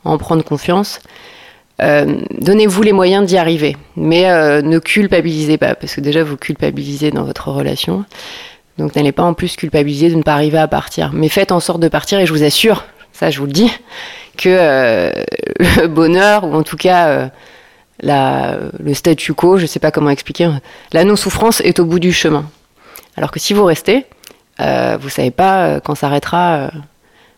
[0.04, 1.00] en prendre confiance,
[1.80, 3.76] euh, donnez-vous les moyens d'y arriver.
[3.96, 8.04] Mais euh, ne culpabilisez pas, parce que déjà vous culpabilisez dans votre relation.
[8.78, 11.10] Donc n'allez pas en plus culpabiliser de ne pas arriver à partir.
[11.12, 13.72] Mais faites en sorte de partir et je vous assure, ça je vous le dis,
[14.36, 15.10] que euh,
[15.80, 17.30] le bonheur, ou en tout cas
[18.00, 20.50] la, le statu quo, je sais pas comment expliquer,
[20.92, 22.44] la non-souffrance est au bout du chemin.
[23.16, 24.06] Alors que si vous restez,
[24.60, 26.68] euh, vous savez pas euh, quand s'arrêtera euh,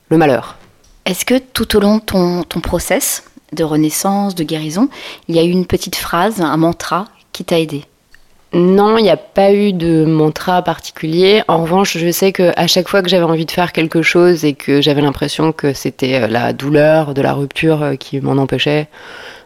[0.08, 0.56] le malheur.
[1.06, 4.88] Est-ce que tout au long de ton, ton process de renaissance, de guérison,
[5.28, 7.84] il y a eu une petite phrase, un mantra qui t'a aidé?
[8.52, 11.42] Non, il n'y a pas eu de mantra particulier.
[11.46, 14.44] En revanche, je sais que à chaque fois que j'avais envie de faire quelque chose
[14.44, 18.88] et que j'avais l'impression que c'était la douleur de la rupture qui m'en empêchait,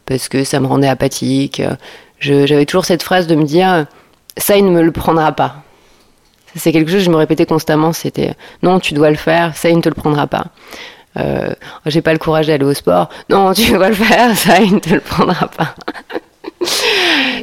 [0.07, 1.63] parce que ça me rendait apathique,
[2.21, 3.87] j'avais toujours cette phrase de me dire
[4.37, 5.63] ça, il ne me le prendra pas.
[6.57, 7.93] C'est quelque chose que je me répétais constamment.
[7.93, 9.57] C'était non, tu dois le faire.
[9.57, 10.47] Ça, il ne te le prendra pas.
[11.17, 11.53] Euh,
[11.87, 13.09] j'ai pas le courage d'aller au sport.
[13.31, 14.37] Non, tu dois le faire.
[14.37, 15.75] Ça, il ne te le prendra pas.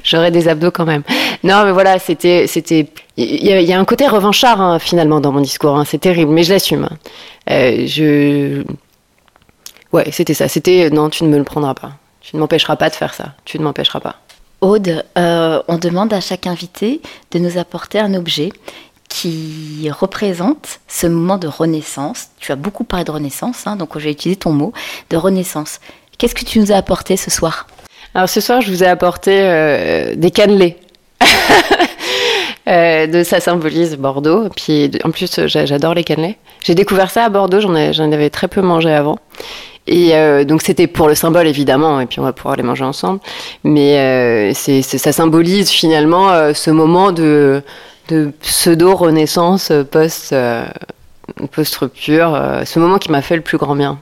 [0.03, 1.03] J'aurais des abdos quand même.
[1.43, 2.87] Non, mais voilà, c'était, c'était.
[3.17, 5.77] Il y, a un côté revanchard hein, finalement dans mon discours.
[5.77, 5.85] Hein.
[5.85, 6.89] c'est terrible, mais je l'assume.
[7.49, 8.63] Euh, je.
[9.91, 10.47] Ouais, c'était ça.
[10.47, 11.91] C'était non, tu ne me le prendras pas.
[12.21, 13.33] Tu ne m'empêcheras pas de faire ça.
[13.45, 14.15] Tu ne m'empêcheras pas.
[14.61, 17.01] Aude, euh, on demande à chaque invité
[17.31, 18.51] de nous apporter un objet
[19.09, 22.27] qui représente ce moment de renaissance.
[22.39, 24.71] Tu as beaucoup parlé de renaissance, hein, donc j'ai utilisé ton mot,
[25.09, 25.79] de renaissance.
[26.17, 27.67] Qu'est-ce que tu nous as apporté ce soir?
[28.13, 30.77] Alors ce soir, je vous ai apporté euh, des cannelés.
[32.67, 34.47] Euh, de ça symbolise Bordeaux.
[34.55, 36.37] Puis en plus, j'adore les cannelés.
[36.63, 39.17] J'ai découvert ça à Bordeaux, j'en avais très peu mangé avant.
[39.87, 42.83] Et euh, donc c'était pour le symbole évidemment, et puis on va pouvoir les manger
[42.83, 43.19] ensemble.
[43.63, 47.63] Mais euh, c'est, ça symbolise finalement euh, ce moment de,
[48.09, 50.35] de pseudo-renaissance post,
[51.51, 53.99] post-rupture, ce moment qui m'a fait le plus grand bien.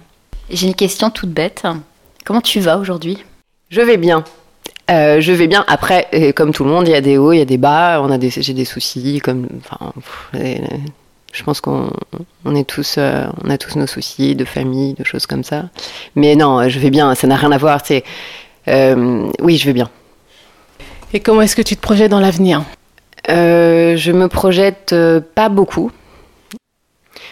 [0.49, 1.63] J'ai une question toute bête.
[2.25, 3.23] Comment tu vas aujourd'hui?
[3.69, 4.23] Je vais bien.
[4.89, 5.63] je vais bien.
[5.67, 8.01] Après, comme tout le monde, il y a des hauts, il y a des bas.
[8.01, 9.93] On a des, j'ai des soucis, comme, enfin,
[11.39, 11.89] je pense qu'on
[12.43, 15.69] on est tous, euh, on a tous nos soucis de famille, de choses comme ça.
[16.15, 17.15] Mais non, je vais bien.
[17.15, 17.79] Ça n'a rien à voir.
[17.85, 18.03] C'est,
[18.67, 19.89] euh, oui, je vais bien.
[21.13, 22.63] Et comment est-ce que tu te projettes dans l'avenir?
[23.29, 24.93] Euh, Je me projette
[25.33, 25.91] pas beaucoup.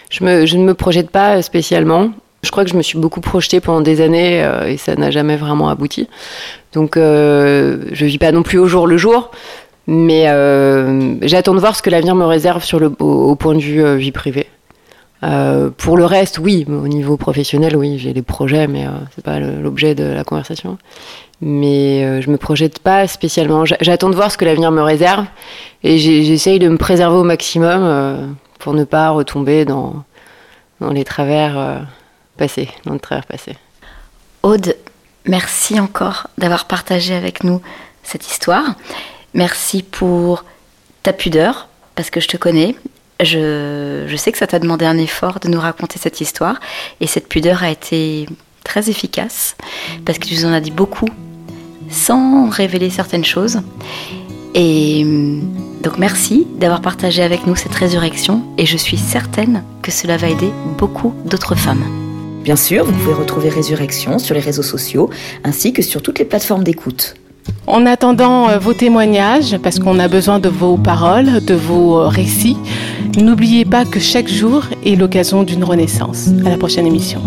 [0.09, 2.11] Je, me, je ne me projette pas spécialement.
[2.43, 5.35] Je crois que je me suis beaucoup projetée pendant des années et ça n'a jamais
[5.35, 6.07] vraiment abouti.
[6.71, 9.31] Donc je vis pas non plus au jour le jour.
[9.87, 13.61] Mais euh, j'attends de voir ce que l'avenir me réserve sur le, au, point de
[13.61, 14.47] vue euh, vie privée.
[15.23, 18.85] Euh, pour le reste, oui, au niveau professionnel, oui, j'ai des projets, mais
[19.15, 20.77] c'est pas l'objet de la conversation.
[21.41, 23.63] Mais je me projette pas spécialement.
[23.65, 25.25] J'attends de voir ce que l'avenir me réserve
[25.83, 30.03] et j'essaye de me préserver au maximum pour ne pas retomber dans,
[30.81, 31.81] dans les travers
[32.37, 33.53] passés, dans le travers passé.
[34.43, 34.75] Aude,
[35.25, 37.61] merci encore d'avoir partagé avec nous
[38.03, 38.75] cette histoire.
[39.37, 40.43] Merci pour
[41.03, 42.75] ta pudeur, parce que je te connais.
[43.21, 46.59] Je, sais que ça t'a demandé un effort de nous raconter cette histoire.
[47.01, 48.27] Et cette pudeur a été
[48.63, 49.55] très efficace,
[50.05, 51.07] parce que tu nous en as dit beaucoup,
[51.87, 53.61] sans révéler certaines choses.
[54.55, 55.03] Et
[55.83, 58.41] donc merci d'avoir partagé avec nous cette résurrection.
[58.57, 61.85] Et je suis certaine que cela va aider beaucoup d'autres femmes.
[62.43, 65.11] Bien sûr, vous pouvez retrouver Résurrection sur les réseaux sociaux,
[65.43, 67.13] ainsi que sur toutes les plateformes d'écoute.
[67.67, 72.07] En attendant euh, vos témoignages, parce qu'on a besoin de vos paroles, de vos euh,
[72.07, 72.57] récits,
[73.17, 76.29] n'oubliez pas que chaque jour est l'occasion d'une renaissance.
[76.45, 77.21] À la prochaine émission.